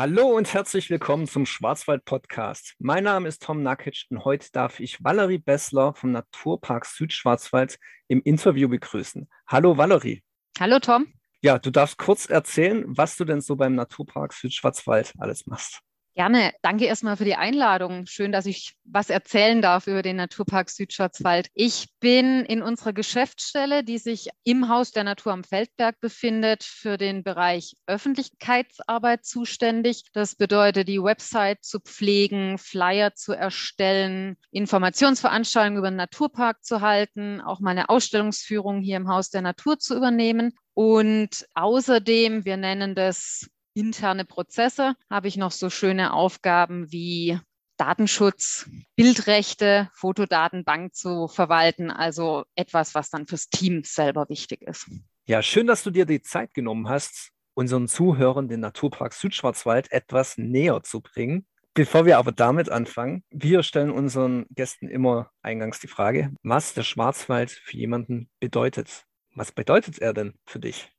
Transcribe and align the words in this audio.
Hallo 0.00 0.28
und 0.28 0.54
herzlich 0.54 0.88
willkommen 0.88 1.28
zum 1.28 1.44
Schwarzwald 1.44 2.06
Podcast. 2.06 2.74
Mein 2.78 3.04
Name 3.04 3.28
ist 3.28 3.42
Tom 3.42 3.62
Nakic 3.62 4.06
und 4.08 4.24
heute 4.24 4.48
darf 4.50 4.80
ich 4.80 5.04
Valerie 5.04 5.36
Bessler 5.36 5.92
vom 5.92 6.10
Naturpark 6.10 6.86
Südschwarzwald 6.86 7.78
im 8.08 8.22
Interview 8.22 8.66
begrüßen. 8.66 9.28
Hallo 9.46 9.76
Valerie. 9.76 10.22
Hallo 10.58 10.78
Tom. 10.78 11.12
Ja, 11.42 11.58
du 11.58 11.70
darfst 11.70 11.98
kurz 11.98 12.30
erzählen, 12.30 12.86
was 12.86 13.18
du 13.18 13.26
denn 13.26 13.42
so 13.42 13.56
beim 13.56 13.74
Naturpark 13.74 14.32
Südschwarzwald 14.32 15.12
alles 15.18 15.46
machst. 15.46 15.80
Gerne. 16.20 16.52
Danke 16.60 16.84
erstmal 16.84 17.16
für 17.16 17.24
die 17.24 17.36
Einladung. 17.36 18.04
Schön, 18.04 18.30
dass 18.30 18.44
ich 18.44 18.74
was 18.84 19.08
erzählen 19.08 19.62
darf 19.62 19.86
über 19.86 20.02
den 20.02 20.16
Naturpark 20.16 20.68
Südschwarzwald. 20.68 21.48
Ich 21.54 21.94
bin 21.98 22.44
in 22.44 22.60
unserer 22.60 22.92
Geschäftsstelle, 22.92 23.82
die 23.84 23.96
sich 23.96 24.28
im 24.44 24.68
Haus 24.68 24.90
der 24.90 25.04
Natur 25.04 25.32
am 25.32 25.44
Feldberg 25.44 25.98
befindet, 25.98 26.62
für 26.62 26.98
den 26.98 27.22
Bereich 27.22 27.74
Öffentlichkeitsarbeit 27.86 29.24
zuständig. 29.24 30.02
Das 30.12 30.34
bedeutet, 30.34 30.88
die 30.88 31.02
Website 31.02 31.64
zu 31.64 31.80
pflegen, 31.80 32.58
Flyer 32.58 33.14
zu 33.14 33.32
erstellen, 33.32 34.36
Informationsveranstaltungen 34.50 35.78
über 35.78 35.90
den 35.90 35.96
Naturpark 35.96 36.62
zu 36.62 36.82
halten, 36.82 37.40
auch 37.40 37.60
meine 37.60 37.88
Ausstellungsführung 37.88 38.82
hier 38.82 38.98
im 38.98 39.08
Haus 39.08 39.30
der 39.30 39.40
Natur 39.40 39.78
zu 39.78 39.96
übernehmen. 39.96 40.52
Und 40.74 41.46
außerdem, 41.54 42.44
wir 42.44 42.58
nennen 42.58 42.94
das 42.94 43.48
interne 43.74 44.24
Prozesse 44.24 44.94
habe 45.08 45.28
ich 45.28 45.36
noch 45.36 45.52
so 45.52 45.70
schöne 45.70 46.12
Aufgaben 46.12 46.90
wie 46.90 47.38
Datenschutz, 47.76 48.68
Bildrechte, 48.94 49.88
Fotodatenbank 49.94 50.94
zu 50.94 51.28
verwalten, 51.28 51.90
also 51.90 52.44
etwas, 52.54 52.94
was 52.94 53.08
dann 53.08 53.26
fürs 53.26 53.48
Team 53.48 53.84
selber 53.84 54.28
wichtig 54.28 54.60
ist. 54.62 54.90
Ja, 55.24 55.42
schön, 55.42 55.66
dass 55.66 55.82
du 55.82 55.90
dir 55.90 56.04
die 56.04 56.20
Zeit 56.20 56.52
genommen 56.52 56.88
hast, 56.88 57.30
unseren 57.54 57.88
Zuhörern 57.88 58.48
den 58.48 58.60
Naturpark 58.60 59.14
Südschwarzwald 59.14 59.90
etwas 59.92 60.36
näher 60.36 60.82
zu 60.82 61.00
bringen. 61.00 61.46
Bevor 61.72 62.04
wir 62.04 62.18
aber 62.18 62.32
damit 62.32 62.68
anfangen, 62.68 63.22
wir 63.30 63.62
stellen 63.62 63.92
unseren 63.92 64.44
Gästen 64.50 64.88
immer 64.88 65.30
eingangs 65.40 65.78
die 65.78 65.88
Frage, 65.88 66.34
was 66.42 66.74
der 66.74 66.82
Schwarzwald 66.82 67.50
für 67.50 67.76
jemanden 67.76 68.28
bedeutet. 68.40 69.04
Was 69.34 69.52
bedeutet 69.52 70.00
er 70.00 70.12
denn 70.12 70.34
für 70.44 70.58
dich? 70.58 70.92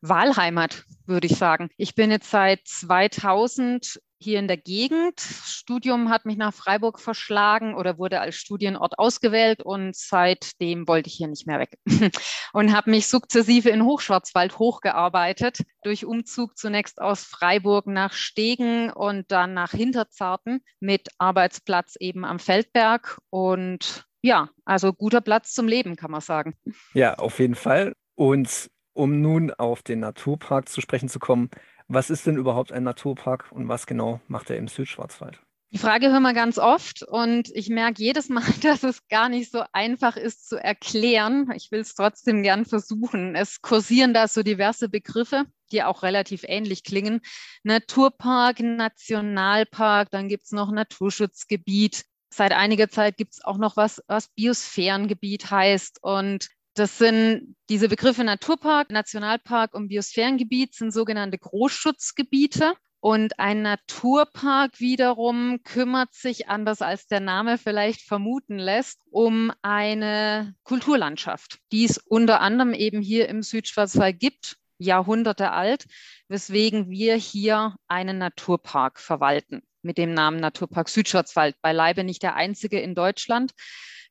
Wahlheimat, 0.00 0.84
würde 1.06 1.26
ich 1.26 1.36
sagen. 1.36 1.68
Ich 1.76 1.94
bin 1.94 2.10
jetzt 2.10 2.30
seit 2.30 2.60
2000 2.66 4.00
hier 4.22 4.38
in 4.38 4.48
der 4.48 4.56
Gegend. 4.56 5.20
Studium 5.20 6.08
hat 6.08 6.24
mich 6.24 6.36
nach 6.36 6.54
Freiburg 6.54 7.00
verschlagen 7.00 7.74
oder 7.74 7.98
wurde 7.98 8.20
als 8.20 8.36
Studienort 8.36 8.98
ausgewählt 8.98 9.62
und 9.62 9.96
seitdem 9.96 10.86
wollte 10.86 11.08
ich 11.08 11.14
hier 11.14 11.28
nicht 11.28 11.46
mehr 11.46 11.58
weg 11.58 11.76
und 12.52 12.72
habe 12.72 12.90
mich 12.90 13.08
sukzessive 13.08 13.68
in 13.68 13.84
Hochschwarzwald 13.84 14.58
hochgearbeitet. 14.58 15.58
Durch 15.82 16.04
Umzug 16.04 16.56
zunächst 16.56 17.00
aus 17.00 17.24
Freiburg 17.24 17.86
nach 17.86 18.12
Stegen 18.12 18.90
und 18.90 19.30
dann 19.30 19.54
nach 19.54 19.72
Hinterzarten 19.72 20.62
mit 20.80 21.08
Arbeitsplatz 21.18 21.96
eben 21.98 22.24
am 22.24 22.38
Feldberg 22.38 23.18
und 23.30 24.04
ja, 24.24 24.50
also 24.64 24.92
guter 24.92 25.20
Platz 25.20 25.52
zum 25.52 25.66
Leben, 25.66 25.96
kann 25.96 26.12
man 26.12 26.20
sagen. 26.20 26.54
Ja, 26.94 27.14
auf 27.14 27.40
jeden 27.40 27.56
Fall. 27.56 27.94
Und 28.14 28.70
um 28.94 29.20
nun 29.20 29.50
auf 29.52 29.82
den 29.82 30.00
Naturpark 30.00 30.68
zu 30.68 30.80
sprechen 30.80 31.08
zu 31.08 31.18
kommen, 31.18 31.50
was 31.88 32.10
ist 32.10 32.26
denn 32.26 32.36
überhaupt 32.36 32.72
ein 32.72 32.84
Naturpark 32.84 33.50
und 33.50 33.68
was 33.68 33.86
genau 33.86 34.20
macht 34.28 34.50
er 34.50 34.56
im 34.56 34.68
Südschwarzwald? 34.68 35.40
Die 35.72 35.78
Frage 35.78 36.10
hören 36.10 36.22
wir 36.22 36.34
ganz 36.34 36.58
oft 36.58 37.02
und 37.02 37.48
ich 37.54 37.70
merke 37.70 38.02
jedes 38.02 38.28
Mal, 38.28 38.44
dass 38.62 38.82
es 38.82 39.08
gar 39.08 39.30
nicht 39.30 39.50
so 39.50 39.64
einfach 39.72 40.16
ist 40.16 40.46
zu 40.46 40.56
erklären. 40.56 41.50
Ich 41.56 41.70
will 41.70 41.80
es 41.80 41.94
trotzdem 41.94 42.42
gern 42.42 42.66
versuchen. 42.66 43.34
Es 43.34 43.62
kursieren 43.62 44.12
da 44.12 44.28
so 44.28 44.42
diverse 44.42 44.90
Begriffe, 44.90 45.46
die 45.72 45.82
auch 45.82 46.02
relativ 46.02 46.44
ähnlich 46.46 46.84
klingen. 46.84 47.22
Naturpark, 47.62 48.60
Nationalpark, 48.60 50.10
dann 50.10 50.28
gibt 50.28 50.44
es 50.44 50.52
noch 50.52 50.70
Naturschutzgebiet. 50.70 52.04
Seit 52.28 52.52
einiger 52.52 52.90
Zeit 52.90 53.16
gibt 53.16 53.32
es 53.32 53.44
auch 53.44 53.56
noch 53.56 53.78
was, 53.78 54.02
was 54.06 54.28
Biosphärengebiet 54.28 55.50
heißt. 55.50 56.02
Und 56.02 56.48
das 56.74 56.98
sind 56.98 57.56
diese 57.68 57.88
Begriffe 57.88 58.24
Naturpark, 58.24 58.90
Nationalpark 58.90 59.74
und 59.74 59.88
Biosphärengebiet 59.88 60.74
sind 60.74 60.92
sogenannte 60.92 61.38
Großschutzgebiete. 61.38 62.74
Und 63.00 63.40
ein 63.40 63.62
Naturpark 63.62 64.78
wiederum 64.78 65.58
kümmert 65.64 66.14
sich, 66.14 66.48
anders 66.48 66.82
als 66.82 67.08
der 67.08 67.18
Name 67.18 67.58
vielleicht 67.58 68.02
vermuten 68.02 68.58
lässt, 68.58 69.00
um 69.10 69.52
eine 69.60 70.54
Kulturlandschaft, 70.62 71.58
die 71.72 71.84
es 71.84 71.98
unter 71.98 72.40
anderem 72.40 72.74
eben 72.74 73.02
hier 73.02 73.28
im 73.28 73.42
Südschwarzwald 73.42 74.20
gibt, 74.20 74.56
Jahrhunderte 74.78 75.50
alt, 75.50 75.86
weswegen 76.28 76.90
wir 76.90 77.16
hier 77.16 77.74
einen 77.88 78.18
Naturpark 78.18 79.00
verwalten 79.00 79.62
mit 79.82 79.98
dem 79.98 80.14
Namen 80.14 80.38
Naturpark 80.38 80.88
Südschwarzwald. 80.88 81.56
Beileibe 81.60 82.04
nicht 82.04 82.22
der 82.22 82.36
einzige 82.36 82.80
in 82.80 82.94
Deutschland. 82.94 83.52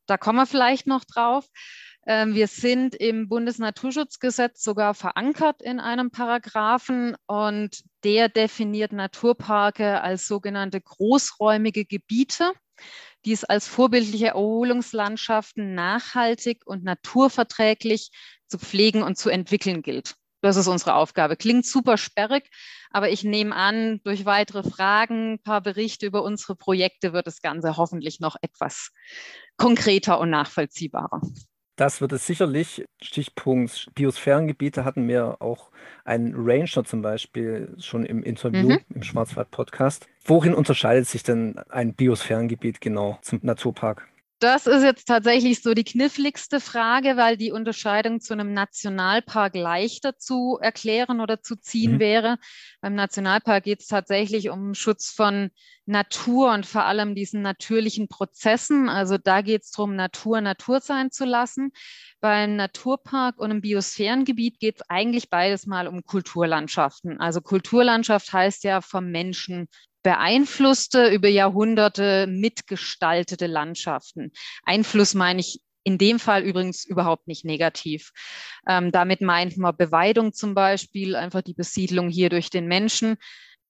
Da 0.06 0.18
kommen 0.18 0.40
wir 0.40 0.46
vielleicht 0.46 0.86
noch 0.86 1.06
drauf. 1.06 1.46
Ähm, 2.08 2.34
wir 2.34 2.48
sind 2.48 2.96
im 2.96 3.30
Bundesnaturschutzgesetz 3.30 4.64
sogar 4.64 4.94
verankert 4.94 5.62
in 5.62 5.80
einem 5.80 6.10
Paragraphen 6.10 7.16
und 7.28 7.84
der 8.04 8.28
definiert 8.30 8.92
Naturparke 8.92 10.02
als 10.02 10.28
sogenannte 10.28 10.82
großräumige 10.82 11.86
Gebiete, 11.86 12.54
die 13.26 13.34
es 13.34 13.44
als 13.44 13.68
vorbildliche 13.68 14.30
Erholungslandschaften 14.30 15.76
nachhaltig 15.76 16.64
und 16.66 16.84
naturverträglich 16.84 18.10
zu 18.48 18.58
pflegen 18.58 19.04
und 19.04 19.18
zu 19.18 19.30
entwickeln 19.30 19.84
gilt. 19.84 20.16
Das 20.42 20.56
ist 20.56 20.68
unsere 20.68 20.96
Aufgabe. 20.96 21.38
Klingt 21.38 21.68
super 21.68 21.98
sperrig, 21.98 22.50
aber 22.90 23.12
ich 23.12 23.24
nehme 23.24 23.56
an, 23.56 24.02
durch 24.04 24.26
weitere 24.26 24.64
Fragen, 24.64 25.34
ein 25.34 25.44
paar 25.44 25.62
Berichte 25.62 26.08
über 26.08 26.24
unsere 26.24 26.56
Projekte 26.56 27.14
wird 27.14 27.28
das 27.28 27.42
Ganze 27.42 27.78
hoffentlich 27.78 28.20
noch 28.20 28.36
etwas 28.42 28.90
konkreter 29.58 30.20
und 30.20 30.32
nachvollziehbarer. 30.32 31.22
Das 31.82 32.00
wird 32.00 32.12
es 32.12 32.28
sicherlich. 32.28 32.86
Stichpunkt 33.02 33.88
Biosphärengebiete 33.96 34.86
hatten 34.86 35.08
wir 35.08 35.42
auch 35.42 35.72
einen 36.06 36.36
Ranger 36.38 36.84
zum 36.84 37.02
Beispiel 37.02 37.76
schon 37.80 38.06
im 38.06 38.22
Interview 38.22 38.74
mhm. 38.74 38.80
im 38.94 39.02
Schwarzwald-Podcast. 39.02 40.08
Worin 40.24 40.54
unterscheidet 40.54 41.08
sich 41.08 41.24
denn 41.24 41.58
ein 41.70 41.96
Biosphärengebiet 41.96 42.82
genau 42.82 43.18
zum 43.24 43.40
Naturpark? 43.42 44.08
Das 44.42 44.66
ist 44.66 44.82
jetzt 44.82 45.08
tatsächlich 45.08 45.62
so 45.62 45.76
die 45.76 45.84
kniffligste 45.84 46.60
Frage, 46.60 47.16
weil 47.16 47.38
die 47.38 47.52
Unterscheidung 47.52 48.22
zu 48.22 48.34
einem 48.34 48.54
Nationalpark 48.54 49.56
leichter 49.56 50.18
zu 50.18 50.58
erklären 50.60 51.22
oder 51.22 51.44
zu 51.44 51.58
ziehen 51.58 51.94
mhm. 51.94 52.00
wäre. 52.00 52.38
Beim 52.82 52.96
Nationalpark 52.96 53.64
geht 53.64 53.82
es 53.82 53.88
tatsächlich 53.88 54.50
um 54.50 54.74
Schutz 54.74 55.12
von 55.12 55.52
Natur 55.86 56.54
und 56.54 56.66
vor 56.66 56.86
allem 56.86 57.14
diesen 57.14 57.44
natürlichen 57.44 58.08
Prozessen. 58.08 58.90
Also 58.90 59.20
da 59.20 59.42
geht 59.42 59.62
es 59.62 59.70
darum, 59.70 59.96
Natur 59.96 60.42
Natur 60.42 60.80
sein 60.80 61.12
zu 61.12 61.26
lassen. 61.26 61.72
Beim 62.20 62.56
Naturpark 62.56 63.38
und 63.38 63.52
im 63.52 63.62
Biosphärengebiet 63.62 64.60
geht 64.60 64.78
es 64.78 64.90
eigentlich 64.90 65.30
beides 65.30 65.68
mal 65.68 65.88
um 65.88 66.04
Kulturlandschaften. 66.04 67.20
Also 67.20 67.42
Kulturlandschaft 67.42 68.34
heißt 68.34 68.64
ja 68.64 68.82
vom 68.82 69.12
Menschen 69.12 69.68
beeinflusste, 70.04 71.10
über 71.10 71.28
Jahrhunderte 71.28 72.28
mitgestaltete 72.28 73.48
Landschaften. 73.48 74.32
Einfluss 74.64 75.14
meine 75.14 75.42
ich 75.42 75.62
in 75.84 75.98
dem 75.98 76.20
Fall 76.20 76.44
übrigens 76.44 76.86
überhaupt 76.86 77.28
nicht 77.28 77.46
negativ. 77.46 78.12
Ähm, 78.68 78.92
damit 78.92 79.22
meint 79.22 79.58
man 79.58 79.76
Beweidung 79.76 80.34
zum 80.34 80.54
Beispiel, 80.54 81.16
einfach 81.16 81.42
die 81.42 81.54
Besiedlung 81.54 82.10
hier 82.10 82.30
durch 82.30 82.50
den 82.50 82.68
Menschen. 82.68 83.18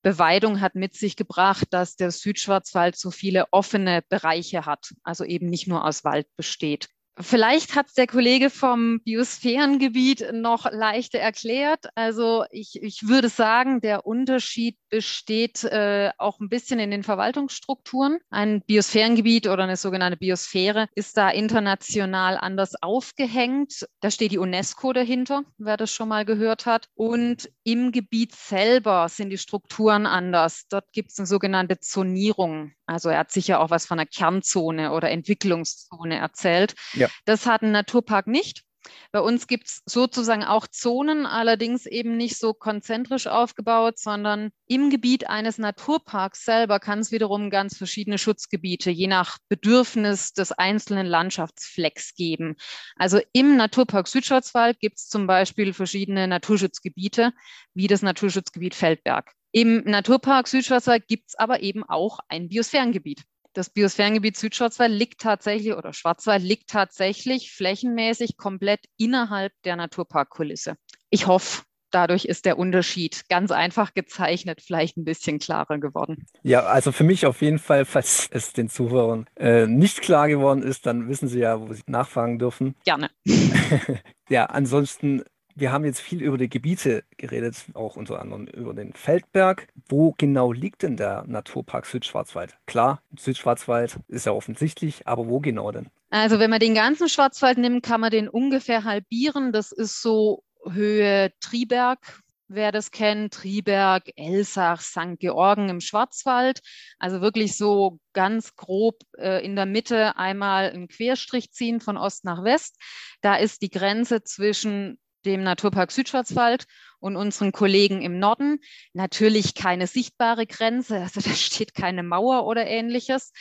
Beweidung 0.02 0.62
hat 0.62 0.76
mit 0.76 0.96
sich 0.96 1.16
gebracht, 1.16 1.68
dass 1.70 1.96
der 1.96 2.12
Südschwarzwald 2.12 2.98
so 2.98 3.12
viele 3.12 3.46
offene 3.52 4.02
Bereiche 4.10 4.66
hat, 4.66 4.94
also 5.04 5.24
eben 5.24 5.48
nicht 5.48 5.68
nur 5.68 5.86
aus 5.86 6.04
Wald 6.04 6.28
besteht. 6.36 6.90
Vielleicht 7.22 7.76
hat 7.76 7.88
der 7.98 8.08
Kollege 8.08 8.50
vom 8.50 9.00
Biosphärengebiet 9.02 10.34
noch 10.34 10.72
leichter 10.72 11.20
erklärt. 11.20 11.86
Also 11.96 12.46
ich, 12.52 12.82
ich 12.82 13.08
würde 13.08 13.30
sagen, 13.30 13.82
der 13.82 14.06
Unterschied 14.06 14.78
besteht 14.90 15.64
äh, 15.64 16.12
auch 16.18 16.40
ein 16.40 16.50
bisschen 16.50 16.80
in 16.80 16.92
den 16.92 17.04
Verwaltungsstrukturen. 17.04 18.20
Ein 18.30 18.62
Biosphärengebiet 18.62 19.48
oder 19.48 19.64
eine 19.64 19.78
sogenannte 19.78 20.18
Biosphäre 20.18 20.88
ist 20.96 21.18
da 21.18 21.30
international 21.30 22.38
anders 22.38 22.74
aufgehängt. 22.82 23.88
Da 24.02 24.12
steht 24.12 24.32
die 24.32 24.38
UNESCO 24.38 24.94
dahinter, 24.94 25.44
wer 25.58 25.78
das 25.78 25.92
schon 25.92 26.10
mal 26.10 26.26
gehört 26.26 26.66
hat. 26.66 26.88
Und 26.94 27.50
im 27.64 27.92
Gebiet 27.92 28.36
selber 28.36 29.08
sind 29.10 29.30
die 29.30 29.38
Strukturen 29.38 30.06
anders. 30.06 30.66
Dort 30.70 30.92
gibt 30.92 31.12
es 31.12 31.20
eine 31.20 31.28
sogenannte 31.28 31.80
Zonierung. 31.80 32.74
Also 32.86 33.10
er 33.10 33.20
hat 33.20 33.32
sicher 33.32 33.60
auch 33.60 33.70
was 33.70 33.86
von 33.86 34.00
einer 34.00 34.06
Kernzone 34.06 34.92
oder 34.92 35.10
Entwicklungszone 35.10 36.18
erzählt. 36.18 36.76
Ja. 36.94 37.08
Das 37.26 37.46
hat 37.46 37.62
ein 37.62 37.72
Naturpark 37.72 38.28
nicht. 38.28 38.64
Bei 39.12 39.20
uns 39.20 39.48
gibt 39.48 39.68
es 39.68 39.82
sozusagen 39.86 40.44
auch 40.44 40.68
Zonen, 40.68 41.26
allerdings 41.26 41.86
eben 41.86 42.18
nicht 42.18 42.38
so 42.38 42.54
konzentrisch 42.54 43.28
aufgebaut, 43.28 44.00
sondern 44.00 44.52
im 44.68 44.90
Gebiet 44.90 45.30
eines 45.30 45.58
Naturparks 45.58 46.46
selber 46.46 46.80
kann 46.80 47.00
es 47.00 47.12
wiederum 47.12 47.50
ganz 47.50 47.78
verschiedene 47.78 48.18
Schutzgebiete 48.18 48.90
je 48.90 49.08
nach 49.08 49.38
Bedürfnis 49.50 50.34
des 50.34 50.52
einzelnen 50.52 51.06
Landschaftsflecks 51.06 52.16
geben. 52.16 52.56
Also 52.96 53.20
im 53.34 53.58
Naturpark 53.58 54.08
Südschwarzwald 54.08 54.80
gibt 54.80 54.98
es 54.98 55.08
zum 55.08 55.28
Beispiel 55.28 55.74
verschiedene 55.74 56.28
Naturschutzgebiete, 56.28 57.34
wie 57.74 57.88
das 57.88 58.02
Naturschutzgebiet 58.02 58.76
Feldberg. 58.76 59.32
Im 59.52 59.84
Naturpark 59.84 60.48
Südschwarzwald 60.48 61.08
gibt 61.08 61.30
es 61.30 61.36
aber 61.36 61.62
eben 61.62 61.84
auch 61.84 62.20
ein 62.30 62.48
Biosphärengebiet. 62.48 63.24
Das 63.54 63.70
Biosphärengebiet 63.70 64.38
Südschwarzwald 64.38 64.92
liegt 64.94 65.20
tatsächlich 65.20 65.74
oder 65.74 65.92
Schwarzwald 65.92 66.42
liegt 66.42 66.70
tatsächlich 66.70 67.52
flächenmäßig 67.52 68.38
komplett 68.38 68.86
innerhalb 68.98 69.52
der 69.66 69.76
Naturparkkulisse. 69.76 70.76
Ich 71.10 71.28
hoffe, 71.28 71.64
dadurch 71.92 72.24
ist 72.24 72.46
der 72.46 72.58
Unterschied 72.58 73.28
ganz 73.30 73.52
einfach 73.52 73.94
gezeichnet, 73.94 74.62
vielleicht 74.62 74.96
ein 74.96 75.04
bisschen 75.04 75.40
klarer 75.40 75.80
geworden. 75.80 76.26
Ja, 76.44 76.64
also 76.64 76.94
für 76.94 77.04
mich 77.04 77.26
auf 77.26 77.42
jeden 77.42 77.60
Fall, 77.60 77.84
falls 77.84 78.30
es 78.32 78.54
den 78.54 78.70
Zuhörern 78.70 79.28
äh, 79.36 79.68
nicht 79.68 80.02
klar 80.02 80.30
geworden 80.30 80.64
ist, 80.64 80.86
dann 80.86 81.10
wissen 81.10 81.28
sie 81.28 81.40
ja, 81.40 81.60
wo 81.60 81.74
sie 81.74 81.84
nachfragen 81.88 82.40
dürfen. 82.40 82.76
Gerne. 82.86 83.10
ja, 84.30 84.46
ansonsten 84.46 85.24
wir 85.62 85.72
haben 85.72 85.86
jetzt 85.86 86.02
viel 86.02 86.22
über 86.22 86.38
die 86.38 86.50
Gebiete 86.50 87.04
geredet, 87.18 87.56
auch 87.76 87.96
unter 87.96 88.20
anderem 88.20 88.48
über 88.48 88.74
den 88.74 88.94
Feldberg. 88.94 89.68
Wo 89.88 90.14
genau 90.18 90.52
liegt 90.52 90.82
denn 90.82 90.98
der 90.98 91.24
Naturpark 91.28 91.86
Südschwarzwald? 91.86 92.58
Klar, 92.66 93.02
Südschwarzwald 93.18 94.00
ist 94.08 94.26
ja 94.26 94.32
offensichtlich, 94.34 95.08
aber 95.08 95.28
wo 95.28 95.40
genau 95.40 95.72
denn? 95.72 95.90
Also 96.10 96.40
wenn 96.40 96.50
man 96.50 96.60
den 96.60 96.74
ganzen 96.74 97.08
Schwarzwald 97.08 97.60
nimmt, 97.60 97.84
kann 97.84 98.02
man 98.02 98.10
den 98.10 98.28
ungefähr 98.28 98.84
halbieren. 98.84 99.54
Das 99.54 99.72
ist 99.72 100.02
so 100.02 100.44
Höhe 100.68 101.32
Triberg, 101.40 102.22
wer 102.48 102.72
das 102.72 102.90
kennt, 102.90 103.36
Triberg, 103.36 104.10
Elsach, 104.16 104.82
St. 104.82 105.20
Georgen 105.20 105.70
im 105.70 105.80
Schwarzwald. 105.80 106.62
Also 106.98 107.22
wirklich 107.22 107.56
so 107.56 108.00
ganz 108.14 108.56
grob 108.56 108.96
äh, 109.18 109.46
in 109.46 109.56
der 109.56 109.68
Mitte 109.68 110.18
einmal 110.18 110.72
einen 110.72 110.88
Querstrich 110.88 111.52
ziehen 111.52 111.80
von 111.82 111.98
Ost 111.98 112.26
nach 112.26 112.44
West. 112.44 112.78
Da 113.22 113.36
ist 113.36 113.62
die 113.62 113.70
Grenze 113.70 114.24
zwischen 114.24 114.98
dem 115.26 115.44
Naturpark 115.44 115.92
Südschwarzwald 115.92 116.66
und 117.00 117.16
unseren 117.16 117.52
Kollegen 117.52 118.02
im 118.02 118.20
Norden. 118.20 118.60
Natürlich 118.94 119.56
keine 119.56 119.88
sichtbare 119.88 120.46
Grenze, 120.46 120.98
also 121.02 121.22
da 121.30 121.32
steht 121.32 121.74
keine 121.74 122.04
Mauer 122.04 122.46
oder 122.46 122.66
ähnliches. 122.68 123.32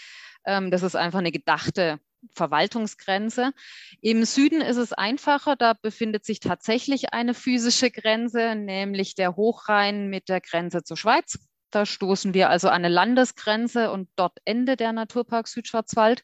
Ähm, 0.44 0.71
das 0.71 0.82
ist 0.82 0.97
einfach 0.97 1.19
eine 1.19 1.32
gedachte 1.32 2.00
Verwaltungsgrenze. 2.35 3.53
Im 4.00 4.25
Süden 4.25 4.61
ist 4.61 4.77
es 4.77 4.93
einfacher, 4.93 5.56
da 5.56 5.73
befindet 5.73 6.25
sich 6.25 6.41
tatsächlich 6.41 7.12
eine 7.15 7.35
physische 7.35 7.91
Grenze, 7.91 8.55
nämlich 8.55 9.15
der 9.15 9.37
Hochrhein 9.37 10.09
mit 10.09 10.29
der 10.29 10.41
Grenze 10.41 10.83
zur 10.83 10.97
Schweiz. 10.97 11.38
Da 11.71 11.87
stoßen 11.87 12.35
wir 12.35 12.50
also 12.50 12.69
an 12.69 12.85
eine 12.85 12.88
Landesgrenze 12.88 13.91
und 13.91 14.09
dort 14.17 14.38
endet 14.44 14.81
der 14.81 14.93
Naturpark 14.93 15.49
Südschwarzwald. 15.49 16.23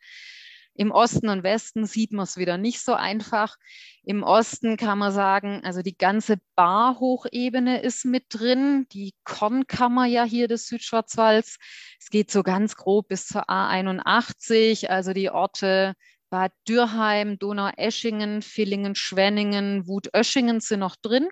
Im 0.77 0.91
Osten 0.91 1.29
und 1.29 1.43
Westen 1.43 1.87
sieht 1.87 2.13
man 2.13 2.25
es 2.25 2.37
wieder 2.37 2.59
nicht 2.59 2.83
so 2.83 2.95
einfach. 2.95 3.57
Im 4.05 4.23
Osten 4.23 4.77
kann 4.77 4.99
man 4.99 5.13
sagen, 5.13 5.63
also 5.65 5.83
die 5.83 5.97
ganze 5.97 6.37
Barhochebene 6.55 7.81
ist 7.83 8.05
mit 8.05 8.27
drin, 8.29 8.87
die 8.93 9.15
Kornkammer 9.25 10.07
ja 10.07 10.25
hier 10.25 10.49
des 10.49 10.67
Südschwarzwalds. 10.67 11.57
Es 11.99 12.11
geht 12.11 12.31
so 12.31 12.43
ganz 12.43 12.77
grob 12.77 13.09
bis 13.09 13.27
zur 13.27 13.49
A81, 13.49 14.89
also 14.89 15.13
die 15.13 15.31
Orte 15.31 15.95
Bad 16.31 16.53
Dürheim, 16.69 17.39
Donaueschingen, 17.39 18.43
Villingen, 18.43 18.95
Schwenningen, 18.95 19.87
Wutöschingen 19.87 20.61
sind 20.61 20.81
noch 20.81 20.97
drin. 20.97 21.29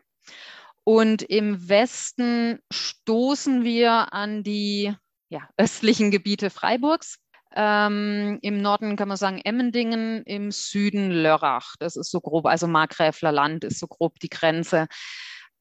Und 0.84 1.22
im 1.22 1.68
Westen 1.68 2.60
stoßen 2.72 3.64
wir 3.64 4.12
an 4.12 4.42
die 4.42 4.94
ja, 5.28 5.48
östlichen 5.56 6.10
Gebiete 6.10 6.50
Freiburgs. 6.50 7.18
Ähm, 7.56 8.38
Im 8.42 8.60
Norden 8.60 8.96
kann 8.96 9.08
man 9.08 9.16
sagen 9.16 9.40
Emmendingen, 9.44 10.24
im 10.24 10.50
Süden 10.50 11.10
Lörrach. 11.10 11.76
Das 11.78 11.96
ist 11.96 12.10
so 12.10 12.20
grob, 12.20 12.46
also 12.46 12.66
Markgräfler 12.66 13.32
Land 13.32 13.64
ist 13.64 13.78
so 13.78 13.86
grob 13.86 14.18
die 14.18 14.28
Grenze. 14.28 14.88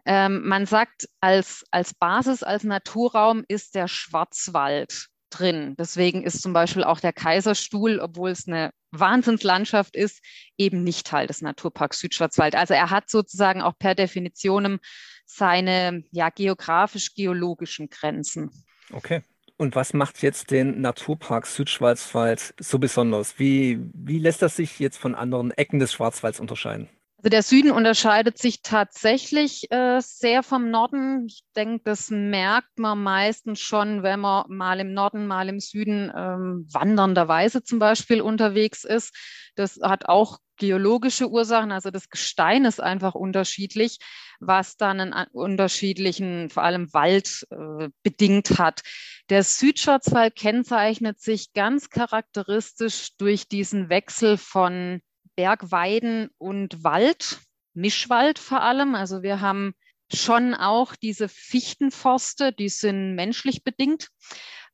Ähm, 0.05 0.41
man 0.45 0.65
sagt, 0.65 1.07
als, 1.21 1.63
als 1.71 1.93
Basis, 1.93 2.43
als 2.43 2.63
Naturraum 2.63 3.43
ist 3.47 3.75
der 3.75 3.87
Schwarzwald 3.87 5.07
drin. 5.29 5.75
Deswegen 5.77 6.23
ist 6.23 6.41
zum 6.41 6.53
Beispiel 6.53 6.83
auch 6.83 6.99
der 6.99 7.13
Kaiserstuhl, 7.13 7.99
obwohl 7.99 8.31
es 8.31 8.47
eine 8.47 8.71
Wahnsinnslandschaft 8.91 9.95
ist, 9.95 10.21
eben 10.57 10.83
nicht 10.83 11.07
Teil 11.07 11.27
des 11.27 11.41
Naturparks 11.41 11.99
Südschwarzwald. 11.99 12.55
Also 12.55 12.73
er 12.73 12.89
hat 12.89 13.09
sozusagen 13.09 13.61
auch 13.61 13.77
per 13.77 13.95
Definition 13.95 14.79
seine 15.25 16.03
ja, 16.11 16.29
geografisch-geologischen 16.29 17.89
Grenzen. 17.89 18.51
Okay. 18.91 19.23
Und 19.57 19.75
was 19.75 19.93
macht 19.93 20.21
jetzt 20.21 20.51
den 20.51 20.81
Naturpark 20.81 21.45
Südschwarzwald 21.45 22.53
so 22.59 22.79
besonders? 22.79 23.39
Wie, 23.39 23.79
wie 23.93 24.19
lässt 24.19 24.41
das 24.41 24.55
sich 24.55 24.79
jetzt 24.79 24.97
von 24.97 25.15
anderen 25.15 25.51
Ecken 25.51 25.79
des 25.79 25.93
Schwarzwalds 25.93 26.39
unterscheiden? 26.39 26.89
Also 27.23 27.29
der 27.29 27.43
Süden 27.43 27.71
unterscheidet 27.71 28.37
sich 28.37 28.63
tatsächlich 28.63 29.71
äh, 29.71 30.01
sehr 30.01 30.43
vom 30.43 30.69
Norden. 30.69 31.27
Ich 31.27 31.45
denke, 31.55 31.81
das 31.85 32.09
merkt 32.09 32.77
man 32.77 33.01
meistens 33.01 33.61
schon, 33.61 34.03
wenn 34.03 34.19
man 34.19 34.43
mal 34.49 34.81
im 34.81 34.93
Norden, 34.93 35.25
mal 35.25 35.47
im 35.47 35.61
Süden 35.61 36.11
ähm, 36.13 36.67
wandernderweise 36.69 37.63
zum 37.63 37.79
Beispiel 37.79 38.19
unterwegs 38.19 38.83
ist. 38.83 39.15
Das 39.55 39.79
hat 39.81 40.09
auch 40.09 40.39
geologische 40.57 41.29
Ursachen, 41.29 41.71
also 41.71 41.91
das 41.91 42.09
Gestein 42.09 42.65
ist 42.65 42.81
einfach 42.81 43.15
unterschiedlich, 43.15 43.99
was 44.39 44.77
dann 44.77 44.99
einen 44.99 45.27
unterschiedlichen, 45.31 46.49
vor 46.49 46.63
allem 46.63 46.93
Wald 46.93 47.47
äh, 47.51 47.89
bedingt 48.03 48.59
hat. 48.59 48.81
Der 49.29 49.43
Südschwarzwald 49.43 50.35
kennzeichnet 50.35 51.19
sich 51.19 51.53
ganz 51.53 51.89
charakteristisch 51.89 53.15
durch 53.17 53.47
diesen 53.47 53.89
Wechsel 53.89 54.37
von 54.37 55.01
Bergweiden 55.35 56.29
und 56.37 56.83
Wald, 56.83 57.39
Mischwald 57.73 58.37
vor 58.39 58.61
allem. 58.61 58.95
Also 58.95 59.23
wir 59.23 59.41
haben 59.41 59.73
schon 60.13 60.53
auch 60.53 60.95
diese 60.95 61.27
Fichtenforste, 61.29 62.51
die 62.51 62.69
sind 62.69 63.15
menschlich 63.15 63.63
bedingt. 63.63 64.09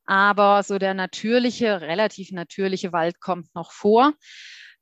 Aber 0.06 0.64
so 0.64 0.80
der 0.80 0.96
natürliche, 0.96 1.82
relativ 1.82 2.32
natürliche 2.32 2.92
Wald 2.92 3.20
kommt 3.20 3.54
noch 3.54 3.72
vor. 3.72 4.14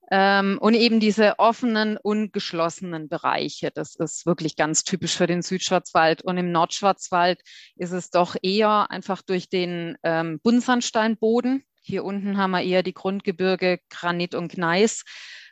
Ähm, 0.09 0.57
und 0.61 0.73
eben 0.73 0.99
diese 0.99 1.37
offenen 1.37 1.97
und 1.97 2.31
geschlossenen 2.31 3.09
Bereiche, 3.09 3.71
das 3.73 3.95
ist 3.95 4.25
wirklich 4.25 4.55
ganz 4.55 4.83
typisch 4.83 5.17
für 5.17 5.27
den 5.27 5.41
Südschwarzwald. 5.41 6.21
Und 6.21 6.37
im 6.37 6.51
Nordschwarzwald 6.51 7.41
ist 7.75 7.91
es 7.91 8.09
doch 8.09 8.35
eher 8.41 8.89
einfach 8.89 9.21
durch 9.21 9.49
den 9.49 9.97
ähm, 10.03 10.39
Buntsandsteinboden. 10.41 11.63
Hier 11.81 12.03
unten 12.05 12.37
haben 12.37 12.51
wir 12.51 12.61
eher 12.61 12.83
die 12.83 12.93
Grundgebirge, 12.93 13.79
Granit 13.89 14.35
und 14.35 14.51
Gneis. 14.51 15.03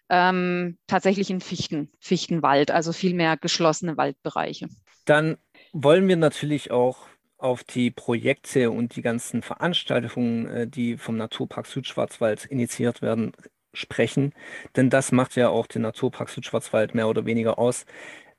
Ähm, 0.07 0.77
tatsächlich 0.87 1.31
in 1.31 1.41
Fichten, 1.41 1.91
Fichtenwald, 1.99 2.69
also 2.69 2.93
viel 2.93 3.15
mehr 3.15 3.37
geschlossene 3.37 3.97
Waldbereiche. 3.97 4.67
Dann 5.05 5.37
wollen 5.73 6.07
wir 6.07 6.15
natürlich 6.15 6.71
auch 6.71 7.07
auf 7.37 7.63
die 7.63 7.91
Projekte 7.91 8.71
und 8.71 8.95
die 8.95 9.01
ganzen 9.01 9.41
Veranstaltungen, 9.41 10.47
äh, 10.47 10.67
die 10.67 10.97
vom 10.97 11.17
Naturpark 11.17 11.67
Südschwarzwald 11.67 12.45
initiiert 12.45 13.01
werden, 13.01 13.33
sprechen, 13.75 14.33
denn 14.75 14.89
das 14.89 15.11
macht 15.11 15.35
ja 15.35 15.49
auch 15.49 15.67
den 15.67 15.83
Naturpark 15.83 16.29
Südschwarzwald 16.29 16.95
mehr 16.95 17.07
oder 17.07 17.25
weniger 17.25 17.59
aus. 17.59 17.85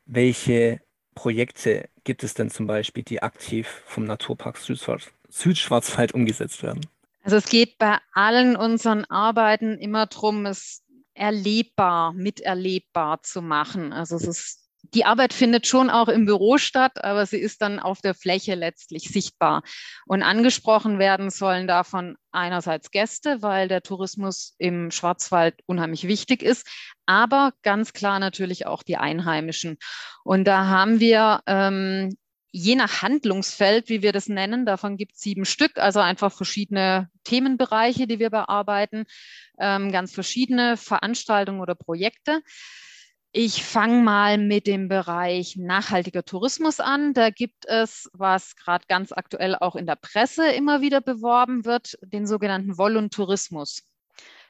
Welche 0.05 0.81
Projekte 1.15 1.89
gibt 2.05 2.23
es 2.23 2.35
denn 2.35 2.51
zum 2.51 2.67
Beispiel, 2.67 3.03
die 3.03 3.23
aktiv 3.23 3.83
vom 3.87 4.05
Naturpark 4.05 4.59
Südschwarzwald 4.59 6.13
umgesetzt 6.13 6.63
werden? 6.63 6.87
Also 7.23 7.37
es 7.37 7.49
geht 7.49 7.79
bei 7.79 7.99
allen 8.13 8.55
unseren 8.55 9.05
Arbeiten 9.07 9.79
immer 9.79 10.07
darum, 10.07 10.47
es 10.47 10.85
erlebbar, 11.15 12.13
miterlebbar 12.13 13.23
zu 13.23 13.43
machen. 13.43 13.93
Also 13.93 14.17
es 14.17 14.25
ist 14.25 14.66
die 14.95 15.05
Arbeit 15.05 15.33
findet 15.33 15.67
schon 15.67 15.91
auch 15.91 16.09
im 16.09 16.27
Büro 16.27 16.59
statt, 16.59 17.05
aber 17.05 17.27
sie 17.27 17.39
ist 17.39 17.63
dann 17.63 17.79
auf 17.79 18.01
der 18.01 18.15
Fläche 18.15 18.55
letztlich 18.55 19.09
sichtbar. 19.09 19.63
Und 20.07 20.23
angesprochen 20.23 20.99
werden 20.99 21.31
sollen 21.31 21.67
davon 21.67 22.17
einerseits 22.33 22.91
Gäste, 22.91 23.43
weil 23.43 23.69
der 23.69 23.83
Tourismus 23.83 24.55
im 24.59 24.91
Schwarzwald 24.91 25.55
unheimlich 25.67 26.07
wichtig 26.07 26.43
ist, 26.43 26.67
aber 27.07 27.53
ganz 27.63 27.93
klar 27.93 28.19
natürlich 28.19 28.67
auch 28.67 28.83
die 28.83 28.97
Einheimischen. 28.97 29.79
Und 30.25 30.45
da 30.45 30.67
haben 30.67 31.01
wir 31.01 31.41
ähm, 31.47 32.17
je 32.59 32.75
nach 32.75 33.03
Handlungsfeld, 33.03 33.91
wie 33.91 34.01
wir 34.01 34.13
das 34.13 34.29
nennen, 34.29 34.65
davon 34.65 34.97
gibt 34.97 35.15
es 35.15 35.21
sieben 35.21 35.45
Stück, 35.45 35.77
also 35.77 36.01
einfach 36.01 36.33
verschiedene 36.33 37.11
Themenbereiche, 37.25 38.07
die 38.07 38.19
wir 38.19 38.31
bearbeiten, 38.31 39.05
ähm, 39.59 39.93
ganz 39.93 40.15
verschiedene 40.15 40.79
Veranstaltungen 40.79 41.61
oder 41.61 41.75
Projekte. 41.75 42.41
Ich 43.39 43.63
fange 43.63 44.03
mal 44.03 44.39
mit 44.39 44.67
dem 44.67 44.89
Bereich 44.89 45.57
nachhaltiger 45.57 46.25
Tourismus 46.25 46.81
an. 46.81 47.13
Da 47.13 47.29
gibt 47.29 47.67
es, 47.67 48.09
was 48.15 48.57
gerade 48.57 48.87
ganz 48.89 49.13
aktuell 49.13 49.55
auch 49.57 49.77
in 49.77 49.85
der 49.85 49.97
Presse 49.97 50.51
immer 50.53 50.81
wieder 50.81 51.03
beworben 51.03 51.67
wird, 51.67 51.99
den 52.01 52.27
sogenannten 52.27 52.79
Voluntourismus. 52.79 53.83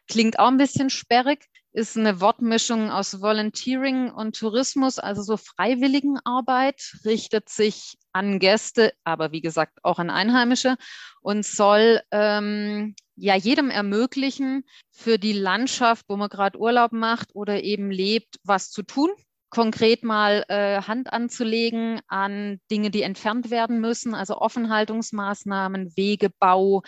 Klingt 0.07 0.38
auch 0.38 0.47
ein 0.47 0.57
bisschen 0.57 0.88
sperrig, 0.88 1.47
ist 1.76 1.99
eine 1.99 2.23
Wortmischung 2.23 2.90
aus 2.90 3.21
Volunteering 3.21 4.11
und 4.11 4.38
Tourismus, 4.38 4.99
also 4.99 5.21
so 5.21 5.37
Freiwilligenarbeit, 5.37 6.97
richtet 7.04 7.50
sich 7.50 7.99
an 8.12 8.38
Gäste, 8.38 8.95
aber 9.04 9.30
wie 9.30 9.42
gesagt 9.42 9.80
auch 9.83 9.99
an 9.99 10.09
Einheimische 10.09 10.76
und 11.21 11.45
soll 11.45 12.00
ähm, 12.12 12.95
ja 13.14 13.37
jedem 13.37 13.68
ermöglichen, 13.68 14.64
für 14.90 15.18
die 15.18 15.35
Landschaft, 15.35 16.06
wo 16.09 16.16
man 16.16 16.30
gerade 16.30 16.59
Urlaub 16.59 16.92
macht 16.92 17.35
oder 17.35 17.62
eben 17.62 17.90
lebt, 17.90 18.37
was 18.42 18.71
zu 18.71 18.83
tun. 18.83 19.11
konkret 19.50 20.02
mal 20.02 20.45
äh, 20.49 20.83
Hand 20.83 21.12
anzulegen 21.12 22.00
an 22.09 22.59
Dinge, 22.71 22.90
die 22.90 23.02
entfernt 23.02 23.50
werden 23.50 23.80
müssen, 23.80 24.14
also 24.14 24.38
Offenhaltungsmaßnahmen, 24.38 25.97
Wegebau, 25.97 26.83